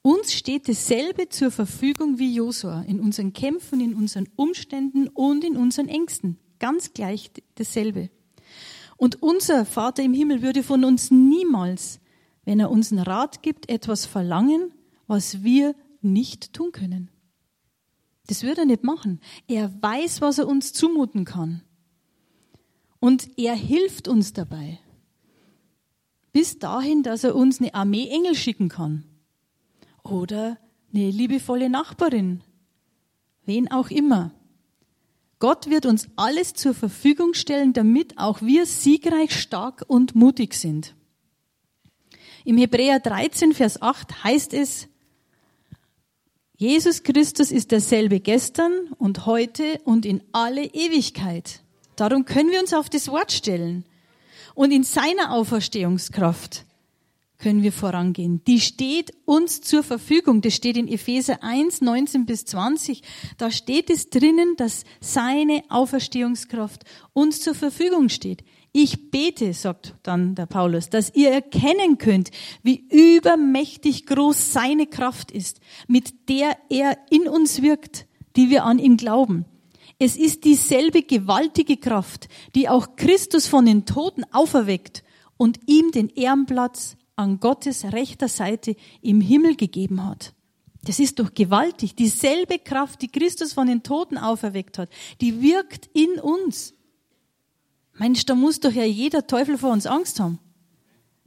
Uns 0.02 0.32
steht 0.32 0.68
dasselbe 0.68 1.28
zur 1.28 1.50
Verfügung 1.50 2.18
wie 2.18 2.34
Josua 2.34 2.82
in 2.82 3.00
unseren 3.00 3.32
Kämpfen, 3.32 3.80
in 3.80 3.94
unseren 3.94 4.28
Umständen 4.36 5.08
und 5.08 5.44
in 5.44 5.56
unseren 5.56 5.88
Ängsten. 5.88 6.38
Ganz 6.60 6.92
gleich 6.92 7.32
dasselbe. 7.56 8.10
Und 8.96 9.20
unser 9.22 9.64
Vater 9.64 10.04
im 10.04 10.14
Himmel 10.14 10.42
würde 10.42 10.62
von 10.62 10.84
uns 10.84 11.10
niemals 11.10 12.00
wenn 12.44 12.60
er 12.60 12.70
uns 12.70 12.90
einen 12.90 13.02
Rat 13.02 13.42
gibt, 13.42 13.68
etwas 13.68 14.06
verlangen, 14.06 14.72
was 15.06 15.42
wir 15.42 15.74
nicht 16.00 16.52
tun 16.52 16.72
können. 16.72 17.10
Das 18.26 18.42
wird 18.42 18.58
er 18.58 18.64
nicht 18.64 18.84
machen. 18.84 19.20
Er 19.48 19.72
weiß, 19.82 20.20
was 20.20 20.38
er 20.38 20.48
uns 20.48 20.72
zumuten 20.72 21.24
kann. 21.24 21.62
Und 22.98 23.38
er 23.38 23.54
hilft 23.54 24.08
uns 24.08 24.32
dabei. 24.32 24.78
Bis 26.32 26.58
dahin, 26.58 27.02
dass 27.02 27.24
er 27.24 27.34
uns 27.34 27.60
eine 27.60 27.74
Armee 27.74 28.08
Engel 28.08 28.34
schicken 28.34 28.68
kann. 28.68 29.04
Oder 30.02 30.58
eine 30.92 31.10
liebevolle 31.10 31.70
Nachbarin. 31.70 32.42
Wen 33.44 33.70
auch 33.70 33.90
immer. 33.90 34.32
Gott 35.40 35.70
wird 35.70 35.86
uns 35.86 36.06
alles 36.16 36.54
zur 36.54 36.74
Verfügung 36.74 37.34
stellen, 37.34 37.72
damit 37.72 38.18
auch 38.18 38.42
wir 38.42 38.66
siegreich, 38.66 39.34
stark 39.34 39.84
und 39.88 40.14
mutig 40.14 40.54
sind. 40.54 40.94
Im 42.44 42.58
Hebräer 42.58 43.00
13, 43.00 43.54
Vers 43.54 43.82
8 43.82 44.22
heißt 44.22 44.54
es, 44.54 44.86
Jesus 46.56 47.02
Christus 47.02 47.50
ist 47.50 47.70
derselbe 47.70 48.20
gestern 48.20 48.72
und 48.98 49.24
heute 49.24 49.80
und 49.84 50.04
in 50.04 50.22
alle 50.32 50.64
Ewigkeit. 50.64 51.62
Darum 51.96 52.26
können 52.26 52.50
wir 52.50 52.60
uns 52.60 52.74
auf 52.74 52.90
das 52.90 53.08
Wort 53.08 53.32
stellen. 53.32 53.86
Und 54.54 54.70
in 54.72 54.84
seiner 54.84 55.32
Auferstehungskraft 55.32 56.66
können 57.40 57.62
wir 57.62 57.72
vorangehen. 57.72 58.42
Die 58.46 58.60
steht 58.60 59.12
uns 59.24 59.60
zur 59.60 59.82
Verfügung. 59.82 60.42
Das 60.42 60.54
steht 60.54 60.76
in 60.76 60.86
Epheser 60.86 61.42
1, 61.42 61.80
19 61.80 62.26
bis 62.26 62.44
20. 62.44 63.02
Da 63.38 63.50
steht 63.50 63.90
es 63.90 64.10
drinnen, 64.10 64.54
dass 64.56 64.84
seine 65.00 65.62
Auferstehungskraft 65.68 66.84
uns 67.12 67.40
zur 67.40 67.54
Verfügung 67.54 68.08
steht. 68.08 68.44
Ich 68.72 69.10
bete, 69.10 69.52
sagt 69.52 69.96
dann 70.04 70.36
der 70.36 70.46
Paulus, 70.46 70.90
dass 70.90 71.12
ihr 71.16 71.30
erkennen 71.30 71.98
könnt, 71.98 72.30
wie 72.62 72.86
übermächtig 72.88 74.06
groß 74.06 74.52
seine 74.52 74.86
Kraft 74.86 75.32
ist, 75.32 75.60
mit 75.88 76.28
der 76.28 76.56
er 76.68 76.96
in 77.10 77.26
uns 77.26 77.62
wirkt, 77.62 78.06
die 78.36 78.48
wir 78.48 78.64
an 78.64 78.78
ihn 78.78 78.96
glauben. 78.96 79.44
Es 79.98 80.16
ist 80.16 80.44
dieselbe 80.44 81.02
gewaltige 81.02 81.76
Kraft, 81.76 82.28
die 82.54 82.68
auch 82.68 82.94
Christus 82.96 83.48
von 83.48 83.66
den 83.66 83.86
Toten 83.86 84.24
auferweckt 84.30 85.02
und 85.36 85.58
ihm 85.66 85.90
den 85.90 86.08
Ehrenplatz 86.08 86.96
an 87.20 87.38
Gottes 87.40 87.84
rechter 87.84 88.28
Seite 88.28 88.76
im 89.02 89.20
Himmel 89.20 89.56
gegeben 89.56 90.04
hat. 90.04 90.34
Das 90.84 90.98
ist 90.98 91.18
doch 91.18 91.34
gewaltig. 91.34 91.94
Dieselbe 91.94 92.58
Kraft, 92.58 93.02
die 93.02 93.08
Christus 93.08 93.52
von 93.52 93.66
den 93.66 93.82
Toten 93.82 94.16
auferweckt 94.16 94.78
hat, 94.78 94.88
die 95.20 95.42
wirkt 95.42 95.90
in 95.92 96.18
uns. 96.20 96.74
Mensch, 97.98 98.24
da 98.24 98.34
muss 98.34 98.60
doch 98.60 98.72
ja 98.72 98.84
jeder 98.84 99.26
Teufel 99.26 99.58
vor 99.58 99.72
uns 99.72 99.86
Angst 99.86 100.20
haben. 100.20 100.38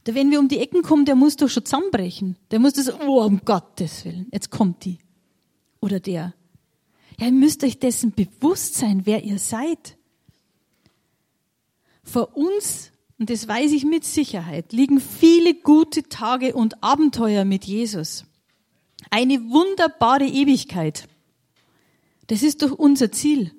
Da, 0.05 0.15
wenn 0.15 0.31
wir 0.31 0.39
um 0.39 0.47
die 0.47 0.57
Ecken 0.57 0.81
kommen, 0.81 1.05
der 1.05 1.15
muss 1.15 1.35
doch 1.35 1.49
schon 1.49 1.65
zusammenbrechen. 1.65 2.35
Der 2.51 2.59
muss 2.59 2.73
das, 2.73 2.91
oh, 2.91 3.23
um 3.23 3.41
Gottes 3.45 4.03
Willen, 4.05 4.27
jetzt 4.31 4.49
kommt 4.49 4.83
die. 4.85 4.97
Oder 5.79 5.99
der. 5.99 6.33
Ja, 7.19 7.27
ihr 7.27 7.31
müsst 7.31 7.63
euch 7.63 7.79
dessen 7.79 8.11
bewusst 8.11 8.75
sein, 8.75 9.05
wer 9.05 9.23
ihr 9.23 9.37
seid. 9.37 9.97
Vor 12.03 12.35
uns, 12.35 12.91
und 13.23 13.29
das 13.29 13.47
weiß 13.47 13.71
ich 13.71 13.85
mit 13.85 14.03
Sicherheit, 14.03 14.73
liegen 14.73 14.99
viele 14.99 15.53
gute 15.53 16.03
Tage 16.03 16.53
und 16.53 16.83
Abenteuer 16.83 17.45
mit 17.45 17.63
Jesus. 17.63 18.25
Eine 19.11 19.49
wunderbare 19.49 20.25
Ewigkeit. 20.25 21.07
Das 22.27 22.43
ist 22.43 22.61
doch 22.63 22.73
unser 22.73 23.13
Ziel. 23.13 23.53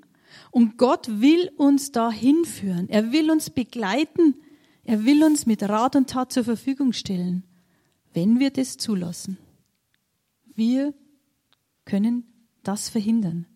Und 0.50 0.76
Gott 0.76 1.08
will 1.22 1.50
uns 1.56 1.92
da 1.92 2.10
hinführen. 2.10 2.90
Er 2.90 3.10
will 3.10 3.30
uns 3.30 3.48
begleiten. 3.48 4.34
Er 4.84 5.06
will 5.06 5.24
uns 5.24 5.46
mit 5.46 5.62
Rat 5.62 5.96
und 5.96 6.10
Tat 6.10 6.30
zur 6.30 6.44
Verfügung 6.44 6.92
stellen, 6.92 7.42
wenn 8.12 8.40
wir 8.40 8.50
das 8.50 8.76
zulassen. 8.76 9.38
Wir 10.54 10.92
können 11.86 12.26
das 12.62 12.90
verhindern. 12.90 13.46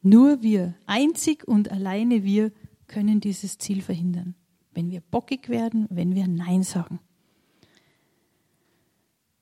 Nur 0.00 0.42
wir, 0.42 0.76
einzig 0.86 1.48
und 1.48 1.72
alleine 1.72 2.22
wir, 2.22 2.52
können 2.86 3.18
dieses 3.18 3.58
Ziel 3.58 3.82
verhindern. 3.82 4.36
Wenn 4.74 4.90
wir 4.90 5.00
bockig 5.00 5.48
werden, 5.48 5.86
wenn 5.90 6.14
wir 6.14 6.26
Nein 6.28 6.62
sagen. 6.62 7.00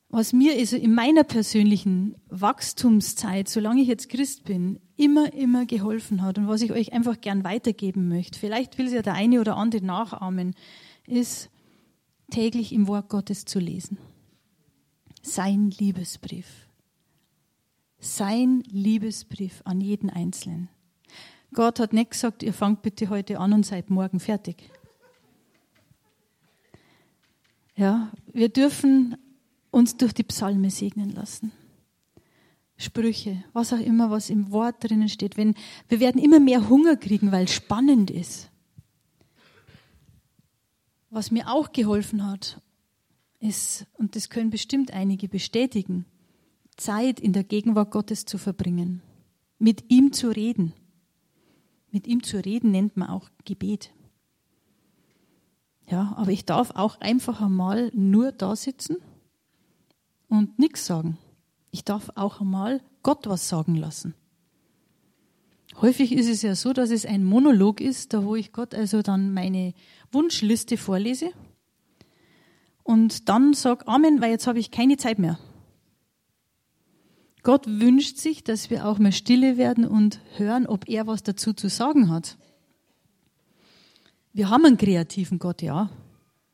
Was 0.08 0.32
mir 0.32 0.54
also 0.54 0.76
in 0.76 0.92
meiner 0.92 1.22
persönlichen 1.22 2.16
Wachstumszeit, 2.28 3.48
solange 3.48 3.82
ich 3.82 3.88
jetzt 3.88 4.08
Christ 4.08 4.44
bin, 4.44 4.80
immer, 4.96 5.32
immer 5.32 5.66
geholfen 5.66 6.22
hat 6.22 6.36
und 6.36 6.48
was 6.48 6.62
ich 6.62 6.72
euch 6.72 6.92
einfach 6.92 7.20
gern 7.20 7.44
weitergeben 7.44 8.08
möchte, 8.08 8.38
vielleicht 8.38 8.76
will 8.76 8.86
es 8.86 8.92
ja 8.92 9.02
der 9.02 9.14
eine 9.14 9.40
oder 9.40 9.56
andere 9.56 9.84
nachahmen, 9.84 10.56
ist 11.06 11.48
täglich 12.30 12.72
im 12.72 12.88
Wort 12.88 13.08
Gottes 13.08 13.44
zu 13.44 13.60
lesen. 13.60 13.98
Sein 15.22 15.70
Liebesbrief 15.70 16.66
sein 18.00 18.62
Liebesbrief 18.66 19.60
an 19.64 19.80
jeden 19.80 20.10
Einzelnen. 20.10 20.68
Gott 21.52 21.78
hat 21.78 21.92
nicht 21.92 22.12
gesagt, 22.12 22.42
ihr 22.42 22.54
fangt 22.54 22.82
bitte 22.82 23.10
heute 23.10 23.38
an 23.38 23.52
und 23.52 23.66
seid 23.66 23.90
morgen 23.90 24.20
fertig. 24.20 24.70
Ja, 27.80 28.12
wir 28.30 28.50
dürfen 28.50 29.16
uns 29.70 29.96
durch 29.96 30.12
die 30.12 30.22
Psalme 30.22 30.68
segnen 30.68 31.08
lassen. 31.08 31.50
Sprüche, 32.76 33.42
was 33.54 33.72
auch 33.72 33.80
immer, 33.80 34.10
was 34.10 34.28
im 34.28 34.52
Wort 34.52 34.84
drinnen 34.84 35.08
steht. 35.08 35.38
Wenn, 35.38 35.54
wir 35.88 35.98
werden 35.98 36.20
immer 36.20 36.40
mehr 36.40 36.68
Hunger 36.68 36.96
kriegen, 36.96 37.32
weil 37.32 37.44
es 37.44 37.54
spannend 37.54 38.10
ist. 38.10 38.50
Was 41.08 41.30
mir 41.30 41.48
auch 41.48 41.72
geholfen 41.72 42.26
hat, 42.26 42.60
ist, 43.38 43.86
und 43.94 44.14
das 44.14 44.28
können 44.28 44.50
bestimmt 44.50 44.92
einige 44.92 45.26
bestätigen, 45.26 46.04
Zeit 46.76 47.18
in 47.18 47.32
der 47.32 47.44
Gegenwart 47.44 47.92
Gottes 47.92 48.26
zu 48.26 48.36
verbringen, 48.36 49.00
mit 49.58 49.90
ihm 49.90 50.12
zu 50.12 50.28
reden. 50.28 50.74
Mit 51.90 52.06
ihm 52.06 52.22
zu 52.22 52.44
reden 52.44 52.72
nennt 52.72 52.98
man 52.98 53.08
auch 53.08 53.30
Gebet. 53.46 53.90
Ja, 55.90 56.14
aber 56.16 56.30
ich 56.30 56.44
darf 56.44 56.70
auch 56.76 57.00
einfach 57.00 57.40
einmal 57.40 57.90
nur 57.94 58.30
da 58.30 58.54
sitzen 58.54 58.98
und 60.28 60.58
nichts 60.58 60.86
sagen. 60.86 61.18
Ich 61.72 61.84
darf 61.84 62.10
auch 62.14 62.40
einmal 62.40 62.80
Gott 63.02 63.26
was 63.26 63.48
sagen 63.48 63.74
lassen. 63.74 64.14
Häufig 65.80 66.12
ist 66.12 66.28
es 66.28 66.42
ja 66.42 66.54
so, 66.54 66.72
dass 66.72 66.90
es 66.90 67.06
ein 67.06 67.24
Monolog 67.24 67.80
ist, 67.80 68.12
da 68.12 68.24
wo 68.24 68.36
ich 68.36 68.52
Gott 68.52 68.74
also 68.74 69.02
dann 69.02 69.32
meine 69.32 69.74
Wunschliste 70.12 70.76
vorlese 70.76 71.30
und 72.84 73.28
dann 73.28 73.54
sage 73.54 73.86
Amen, 73.88 74.20
weil 74.20 74.30
jetzt 74.30 74.46
habe 74.46 74.58
ich 74.58 74.70
keine 74.70 74.96
Zeit 74.96 75.18
mehr. 75.18 75.38
Gott 77.42 77.66
wünscht 77.66 78.18
sich, 78.18 78.44
dass 78.44 78.68
wir 78.70 78.86
auch 78.86 78.98
mal 78.98 79.12
stille 79.12 79.56
werden 79.56 79.86
und 79.86 80.20
hören, 80.36 80.66
ob 80.66 80.88
er 80.88 81.06
was 81.06 81.22
dazu 81.22 81.52
zu 81.52 81.68
sagen 81.68 82.10
hat. 82.10 82.36
Wir 84.32 84.48
haben 84.48 84.64
einen 84.64 84.76
kreativen 84.76 85.38
Gott, 85.38 85.60
ja, 85.60 85.90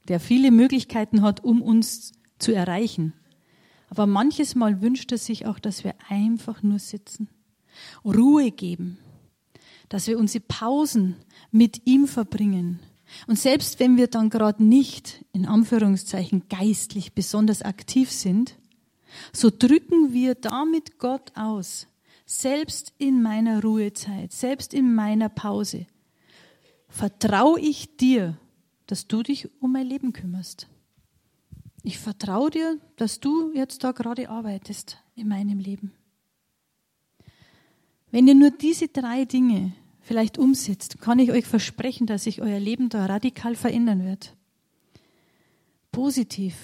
der 0.09 0.19
viele 0.19 0.51
Möglichkeiten 0.51 1.21
hat, 1.21 1.45
um 1.45 1.61
uns 1.61 2.13
zu 2.39 2.55
erreichen. 2.55 3.13
Aber 3.91 4.07
manches 4.07 4.55
Mal 4.55 4.81
wünscht 4.81 5.13
er 5.13 5.19
sich 5.19 5.47
auch, 5.47 5.59
dass 5.59 5.85
wir 5.85 5.95
einfach 6.09 6.63
nur 6.63 6.79
sitzen, 6.79 7.29
Ruhe 8.05 8.51
geben, 8.51 8.99
dass 9.89 10.07
wir 10.07 10.19
unsere 10.19 10.45
Pausen 10.47 11.17
mit 11.51 11.87
ihm 11.87 12.09
verbringen. 12.09 12.81
Und 13.27 13.39
selbst 13.39 13.79
wenn 13.79 13.97
wir 13.97 14.09
dann 14.09 14.31
gerade 14.31 14.65
nicht, 14.65 15.25
in 15.33 15.47
Anführungszeichen, 15.47 16.45
geistlich 16.49 17.13
besonders 17.13 17.63
aktiv 17.63 18.11
sind, 18.11 18.57
so 19.33 19.51
drücken 19.51 20.13
wir 20.13 20.35
damit 20.35 20.99
Gott 20.99 21.33
aus, 21.37 21.87
selbst 22.25 22.93
in 22.99 23.23
meiner 23.23 23.63
Ruhezeit, 23.63 24.33
selbst 24.33 24.75
in 24.75 24.95
meiner 24.95 25.29
Pause, 25.29 25.87
vertraue 26.89 27.61
ich 27.61 27.97
dir, 27.97 28.39
dass 28.87 29.07
du 29.07 29.23
dich 29.23 29.51
um 29.61 29.73
mein 29.73 29.87
Leben 29.87 30.13
kümmerst. 30.13 30.69
Ich 31.83 31.99
vertraue 31.99 32.51
dir, 32.51 32.81
dass 32.97 33.21
du 33.21 33.53
jetzt 33.53 33.85
da 33.85 33.93
gerade 33.93 34.29
arbeitest 34.29 34.99
in 35.15 35.29
meinem 35.29 35.59
Leben. 35.59 35.93
Wenn 38.11 38.27
ihr 38.27 38.35
nur 38.35 38.51
diese 38.51 38.89
drei 38.89 39.25
Dinge 39.25 39.73
vielleicht 40.01 40.39
umsetzt, 40.39 41.01
kann 41.01 41.19
ich 41.19 41.33
euch 41.33 41.47
versprechen, 41.47 42.07
dass 42.07 42.25
sich 42.25 42.41
euer 42.41 42.61
Leben 42.61 42.89
da 42.89 43.07
radikal 43.07 43.55
verändern 43.57 44.05
wird. 44.05 44.37
Positiv, 45.93 46.57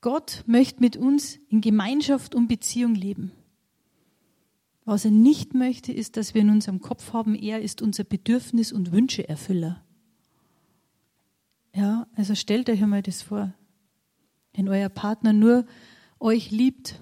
Gott 0.00 0.44
möchte 0.46 0.80
mit 0.80 0.96
uns 0.96 1.38
in 1.48 1.60
Gemeinschaft 1.60 2.34
und 2.34 2.46
Beziehung 2.46 2.94
leben. 2.94 3.32
Was 4.84 5.06
er 5.06 5.10
nicht 5.10 5.54
möchte, 5.54 5.92
ist, 5.92 6.16
dass 6.16 6.34
wir 6.34 6.42
in 6.42 6.50
unserem 6.50 6.80
Kopf 6.80 7.12
haben, 7.12 7.34
er 7.34 7.62
ist 7.62 7.80
unser 7.80 8.04
Bedürfnis- 8.04 8.72
und 8.72 8.92
Wünscheerfüller. 8.92 9.82
Ja, 11.74 12.06
also 12.14 12.34
stellt 12.34 12.68
euch 12.68 12.82
einmal 12.82 13.02
das 13.02 13.22
vor. 13.22 13.54
Wenn 14.52 14.68
euer 14.68 14.90
Partner 14.90 15.32
nur 15.32 15.66
euch 16.20 16.50
liebt, 16.50 17.00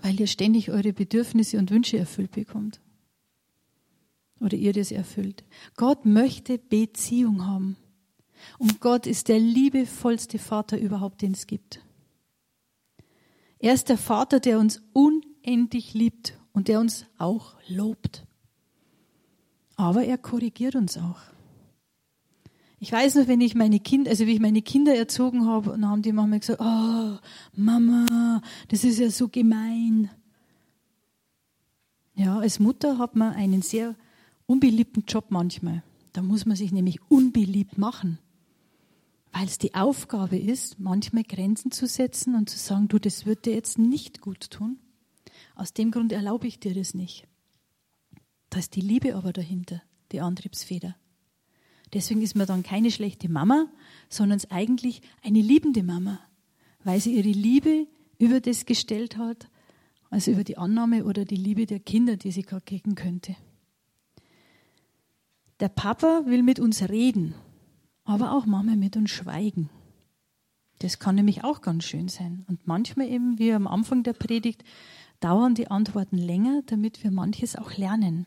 weil 0.00 0.18
ihr 0.18 0.28
ständig 0.28 0.70
eure 0.70 0.92
Bedürfnisse 0.92 1.58
und 1.58 1.70
Wünsche 1.70 1.98
erfüllt 1.98 2.30
bekommt. 2.30 2.80
Oder 4.40 4.56
ihr 4.56 4.72
das 4.72 4.90
erfüllt. 4.90 5.44
Gott 5.76 6.06
möchte 6.06 6.58
Beziehung 6.58 7.46
haben. 7.46 7.76
Und 8.58 8.80
Gott 8.80 9.06
ist 9.06 9.28
der 9.28 9.38
liebevollste 9.38 10.38
Vater 10.38 10.78
überhaupt, 10.78 11.22
den 11.22 11.32
es 11.32 11.46
gibt. 11.46 11.80
Er 13.58 13.74
ist 13.74 13.88
der 13.88 13.98
Vater, 13.98 14.40
der 14.40 14.58
uns 14.58 14.82
unendlich 14.92 15.94
liebt 15.94 16.38
und 16.52 16.68
der 16.68 16.80
uns 16.80 17.06
auch 17.18 17.54
lobt. 17.68 18.26
Aber 19.76 20.04
er 20.04 20.18
korrigiert 20.18 20.74
uns 20.74 20.98
auch. 20.98 21.20
Ich 22.78 22.90
weiß 22.90 23.14
noch, 23.14 23.28
wenn 23.28 23.40
ich 23.40 23.54
meine 23.54 23.78
Kinder, 23.78 24.10
also 24.10 24.26
wie 24.26 24.34
ich 24.34 24.40
meine 24.40 24.62
Kinder 24.62 24.94
erzogen 24.94 25.46
habe, 25.46 25.70
dann 25.70 25.88
haben 25.88 26.02
die 26.02 26.12
manchmal 26.12 26.40
gesagt, 26.40 26.60
oh, 26.60 27.18
Mama, 27.54 28.42
das 28.68 28.84
ist 28.84 28.98
ja 28.98 29.08
so 29.10 29.28
gemein. 29.28 30.10
Ja, 32.14 32.38
als 32.38 32.58
Mutter 32.58 32.98
hat 32.98 33.14
man 33.14 33.34
einen 33.34 33.62
sehr 33.62 33.94
unbeliebten 34.46 35.04
Job 35.06 35.26
manchmal. 35.30 35.82
Da 36.12 36.22
muss 36.22 36.44
man 36.44 36.56
sich 36.56 36.72
nämlich 36.72 37.00
unbeliebt 37.08 37.78
machen 37.78 38.18
weil 39.32 39.46
es 39.46 39.58
die 39.58 39.74
Aufgabe 39.74 40.36
ist, 40.36 40.78
manchmal 40.78 41.24
Grenzen 41.24 41.70
zu 41.70 41.86
setzen 41.86 42.34
und 42.34 42.50
zu 42.50 42.58
sagen, 42.58 42.88
du, 42.88 42.98
das 42.98 43.26
wird 43.26 43.46
dir 43.46 43.54
jetzt 43.54 43.78
nicht 43.78 44.20
gut 44.20 44.50
tun. 44.50 44.78
Aus 45.54 45.72
dem 45.72 45.90
Grund 45.90 46.12
erlaube 46.12 46.46
ich 46.46 46.60
dir 46.60 46.74
das 46.74 46.94
nicht. 46.94 47.26
Da 48.50 48.58
ist 48.58 48.74
die 48.76 48.80
Liebe 48.80 49.14
aber 49.14 49.32
dahinter, 49.32 49.82
die 50.12 50.20
Antriebsfeder. 50.20 50.96
Deswegen 51.92 52.22
ist 52.22 52.36
man 52.36 52.46
dann 52.46 52.62
keine 52.62 52.90
schlechte 52.90 53.28
Mama, 53.28 53.66
sondern 54.08 54.38
es 54.38 54.50
eigentlich 54.50 55.02
eine 55.22 55.40
liebende 55.40 55.82
Mama, 55.82 56.20
weil 56.84 57.00
sie 57.00 57.14
ihre 57.16 57.28
Liebe 57.28 57.86
über 58.18 58.40
das 58.40 58.66
gestellt 58.66 59.16
hat, 59.16 59.48
also 60.10 60.30
über 60.30 60.44
die 60.44 60.58
Annahme 60.58 61.04
oder 61.04 61.24
die 61.24 61.36
Liebe 61.36 61.66
der 61.66 61.80
Kinder, 61.80 62.16
die 62.16 62.32
sie 62.32 62.42
gerade 62.42 62.64
kriegen 62.64 62.94
könnte. 62.94 63.36
Der 65.60 65.68
Papa 65.68 66.22
will 66.26 66.42
mit 66.42 66.60
uns 66.60 66.88
reden 66.88 67.34
aber 68.04 68.32
auch 68.32 68.46
manchmal 68.46 68.76
mit 68.76 68.96
uns 68.96 69.10
schweigen. 69.10 69.70
Das 70.80 70.98
kann 70.98 71.14
nämlich 71.14 71.44
auch 71.44 71.60
ganz 71.60 71.84
schön 71.84 72.08
sein. 72.08 72.44
Und 72.48 72.66
manchmal 72.66 73.08
eben, 73.08 73.38
wie 73.38 73.52
am 73.52 73.66
Anfang 73.66 74.02
der 74.02 74.14
Predigt, 74.14 74.64
dauern 75.22 75.54
die 75.54 75.68
Antworten 75.68 76.18
länger, 76.18 76.62
damit 76.66 77.02
wir 77.02 77.10
manches 77.10 77.56
auch 77.56 77.76
lernen. 77.76 78.26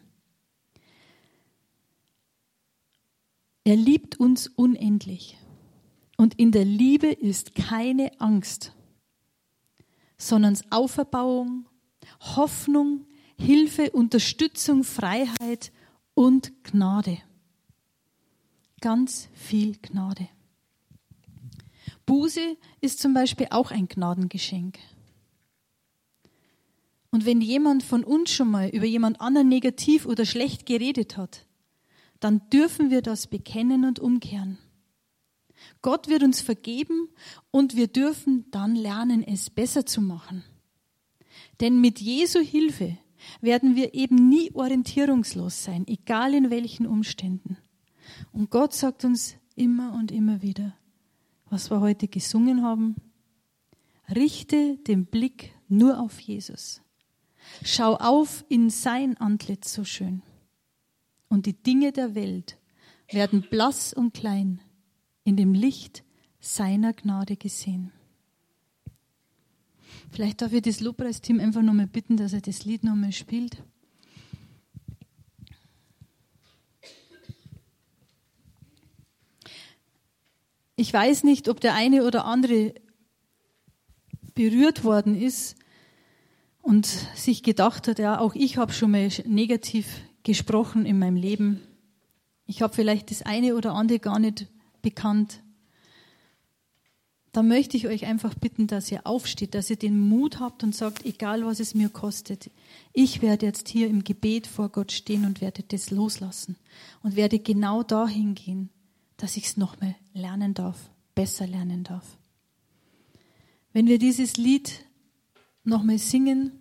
Er 3.63 3.75
liebt 3.75 4.19
uns 4.19 4.47
unendlich. 4.47 5.37
Und 6.17 6.35
in 6.39 6.51
der 6.51 6.65
Liebe 6.65 7.07
ist 7.07 7.55
keine 7.55 8.19
Angst, 8.19 8.73
sondern 10.17 10.57
Auferbauung, 10.69 11.67
Hoffnung, 12.19 13.05
Hilfe, 13.37 13.91
Unterstützung, 13.91 14.83
Freiheit 14.83 15.73
und 16.13 16.63
Gnade 16.63 17.17
ganz 18.85 19.29
viel 19.33 19.77
Gnade. 19.81 20.27
Buße 22.05 22.55
ist 22.81 22.99
zum 22.99 23.15
Beispiel 23.15 23.47
auch 23.49 23.71
ein 23.71 23.87
Gnadengeschenk. 23.87 24.77
Und 27.15 27.25
wenn 27.25 27.39
jemand 27.39 27.81
von 27.81 28.03
uns 28.03 28.29
schon 28.29 28.51
mal 28.51 28.67
über 28.67 28.83
jemand 28.83 29.21
anderen 29.21 29.47
negativ 29.47 30.05
oder 30.05 30.25
schlecht 30.25 30.65
geredet 30.65 31.15
hat, 31.15 31.45
dann 32.19 32.41
dürfen 32.49 32.89
wir 32.89 33.01
das 33.01 33.27
bekennen 33.27 33.85
und 33.85 33.99
umkehren. 33.99 34.57
Gott 35.81 36.09
wird 36.09 36.23
uns 36.23 36.41
vergeben 36.41 37.07
und 37.51 37.77
wir 37.77 37.87
dürfen 37.87 38.51
dann 38.51 38.75
lernen, 38.75 39.23
es 39.23 39.49
besser 39.49 39.85
zu 39.85 40.01
machen. 40.01 40.43
Denn 41.61 41.79
mit 41.79 42.01
Jesu 42.01 42.41
Hilfe 42.41 42.97
werden 43.39 43.77
wir 43.77 43.93
eben 43.93 44.27
nie 44.27 44.51
orientierungslos 44.53 45.63
sein, 45.63 45.87
egal 45.87 46.33
in 46.33 46.49
welchen 46.49 46.85
Umständen. 46.85 47.55
Und 48.33 48.49
Gott 48.49 48.73
sagt 48.73 49.05
uns 49.05 49.37
immer 49.55 49.93
und 49.93 50.11
immer 50.11 50.41
wieder, 50.41 50.75
was 51.49 51.71
wir 51.71 51.79
heute 51.79 52.09
gesungen 52.09 52.61
haben, 52.61 52.97
richte 54.13 54.75
den 54.79 55.05
Blick 55.05 55.53
nur 55.69 56.01
auf 56.01 56.19
Jesus. 56.19 56.81
Schau 57.63 57.95
auf 57.95 58.45
in 58.49 58.69
sein 58.69 59.17
Antlitz 59.17 59.73
so 59.73 59.83
schön. 59.83 60.21
Und 61.29 61.45
die 61.45 61.53
Dinge 61.53 61.91
der 61.91 62.15
Welt 62.15 62.57
werden 63.11 63.41
blass 63.49 63.93
und 63.93 64.13
klein 64.13 64.61
in 65.23 65.37
dem 65.37 65.53
Licht 65.53 66.03
seiner 66.39 66.93
Gnade 66.93 67.35
gesehen. 67.35 67.91
Vielleicht 70.11 70.41
darf 70.41 70.53
ich 70.53 70.61
das 70.61 70.79
Lobpreisteam 70.79 71.39
einfach 71.39 71.61
nochmal 71.61 71.87
bitten, 71.87 72.17
dass 72.17 72.33
er 72.33 72.41
das 72.41 72.65
Lied 72.65 72.83
nochmal 72.83 73.11
spielt. 73.11 73.63
Ich 80.77 80.91
weiß 80.91 81.23
nicht, 81.23 81.47
ob 81.49 81.59
der 81.61 81.73
eine 81.73 82.05
oder 82.05 82.25
andere 82.25 82.75
berührt 84.33 84.83
worden 84.83 85.19
ist 85.19 85.55
und 86.65 86.87
sich 87.15 87.43
gedacht 87.43 87.87
hat, 87.87 87.99
ja, 87.99 88.19
auch 88.19 88.33
ich 88.33 88.57
habe 88.57 88.73
schon 88.73 88.89
mal 88.89 89.07
negativ 89.27 90.01
gesprochen 90.23 90.87
in 90.87 90.97
meinem 90.97 91.15
Leben. 91.15 91.61
Ich 92.47 92.63
habe 92.63 92.73
vielleicht 92.73 93.11
das 93.11 93.21
eine 93.21 93.55
oder 93.55 93.75
andere 93.75 93.99
gar 93.99 94.17
nicht 94.17 94.47
bekannt. 94.81 95.43
Da 97.33 97.43
möchte 97.43 97.77
ich 97.77 97.85
euch 97.85 98.07
einfach 98.07 98.33
bitten, 98.33 98.65
dass 98.65 98.91
ihr 98.91 99.05
aufsteht, 99.05 99.53
dass 99.53 99.69
ihr 99.69 99.75
den 99.75 99.99
Mut 99.99 100.39
habt 100.39 100.63
und 100.63 100.73
sagt, 100.73 101.05
egal 101.05 101.45
was 101.45 101.59
es 101.59 101.75
mir 101.75 101.89
kostet, 101.89 102.49
ich 102.93 103.21
werde 103.21 103.45
jetzt 103.45 103.69
hier 103.69 103.87
im 103.87 104.03
Gebet 104.03 104.47
vor 104.47 104.69
Gott 104.69 104.91
stehen 104.91 105.23
und 105.23 105.41
werde 105.41 105.61
das 105.61 105.91
loslassen 105.91 106.55
und 107.03 107.15
werde 107.15 107.37
genau 107.37 107.83
dahin 107.83 108.33
gehen, 108.33 108.71
dass 109.17 109.37
ich 109.37 109.45
es 109.45 109.57
nochmal 109.57 109.93
lernen 110.15 110.55
darf, 110.55 110.89
besser 111.13 111.45
lernen 111.45 111.83
darf. 111.83 112.17
Wenn 113.71 113.85
wir 113.85 113.99
dieses 113.99 114.37
Lied 114.37 114.84
nochmal 115.65 115.97
singen, 115.97 116.51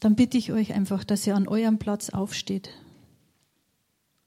dann 0.00 0.16
bitte 0.16 0.36
ich 0.36 0.52
euch 0.52 0.74
einfach, 0.74 1.02
dass 1.04 1.26
ihr 1.26 1.34
an 1.34 1.48
eurem 1.48 1.78
Platz 1.78 2.10
aufsteht. 2.10 2.70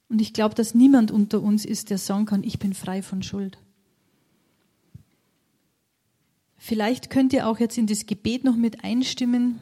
Und 0.09 0.21
ich 0.21 0.33
glaube, 0.33 0.55
dass 0.55 0.73
niemand 0.73 1.11
unter 1.11 1.41
uns 1.41 1.65
ist, 1.65 1.89
der 1.89 1.97
sagen 1.97 2.25
kann, 2.25 2.43
ich 2.43 2.59
bin 2.59 2.73
frei 2.73 3.01
von 3.01 3.21
Schuld. 3.21 3.57
Vielleicht 6.57 7.09
könnt 7.09 7.33
ihr 7.33 7.47
auch 7.47 7.59
jetzt 7.59 7.77
in 7.77 7.87
das 7.87 8.05
Gebet 8.05 8.43
noch 8.43 8.55
mit 8.55 8.83
einstimmen, 8.83 9.59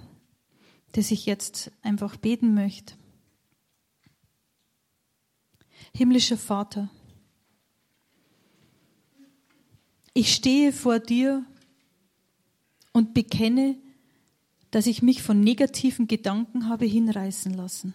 das 0.93 1.11
ich 1.11 1.25
jetzt 1.25 1.71
einfach 1.81 2.15
beten 2.15 2.53
möchte. 2.53 2.93
Himmlischer 5.93 6.37
Vater, 6.37 6.89
ich 10.13 10.33
stehe 10.33 10.71
vor 10.71 10.99
dir 10.99 11.45
und 12.95 13.13
bekenne, 13.13 13.75
dass 14.71 14.87
ich 14.87 15.01
mich 15.01 15.21
von 15.21 15.41
negativen 15.41 16.07
Gedanken 16.07 16.69
habe 16.69 16.85
hinreißen 16.85 17.53
lassen. 17.53 17.93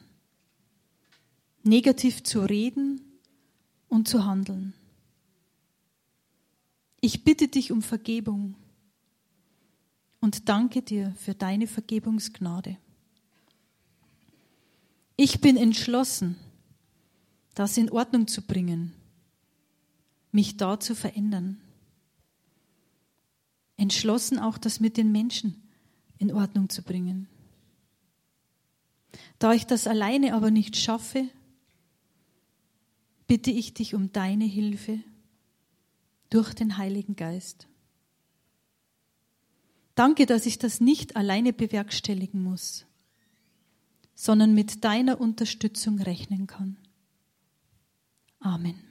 Negativ 1.63 2.23
zu 2.23 2.43
reden 2.43 3.01
und 3.89 4.09
zu 4.09 4.27
handeln. 4.27 4.75
Ich 7.01 7.25
bitte 7.25 7.49
dich 7.49 7.73
um 7.73 7.81
Vergebung 7.81 8.57
und 10.21 10.51
danke 10.51 10.83
dir 10.83 11.15
für 11.17 11.35
deine 11.35 11.67
Vergebungsgnade. 11.67 12.77
Ich 15.17 15.41
bin 15.41 15.57
entschlossen, 15.57 16.37
das 17.55 17.79
in 17.79 17.91
Ordnung 17.91 18.27
zu 18.27 18.43
bringen, 18.43 18.93
mich 20.31 20.59
da 20.59 20.79
zu 20.79 20.95
verändern. 20.95 21.59
Entschlossen 23.81 24.39
auch 24.39 24.59
das 24.59 24.78
mit 24.78 24.97
den 24.99 25.11
Menschen 25.11 25.62
in 26.18 26.33
Ordnung 26.33 26.68
zu 26.68 26.83
bringen. 26.83 27.28
Da 29.39 29.55
ich 29.55 29.66
das 29.66 29.87
alleine 29.87 30.35
aber 30.35 30.51
nicht 30.51 30.76
schaffe, 30.76 31.26
bitte 33.26 33.51
ich 33.51 33.72
dich 33.72 33.95
um 33.95 34.12
deine 34.12 34.45
Hilfe 34.45 34.99
durch 36.28 36.53
den 36.53 36.76
Heiligen 36.76 37.16
Geist. 37.16 37.68
Danke, 39.95 40.26
dass 40.26 40.45
ich 40.45 40.59
das 40.59 40.81
nicht 40.81 41.16
alleine 41.16 41.53
bewerkstelligen 41.53 42.43
muss, 42.43 42.87
sondern 44.14 44.55
mit 44.55 44.85
deiner 44.85 45.20
Unterstützung 45.20 46.01
rechnen 46.01 46.47
kann. 46.47 46.76
Amen. 48.41 48.83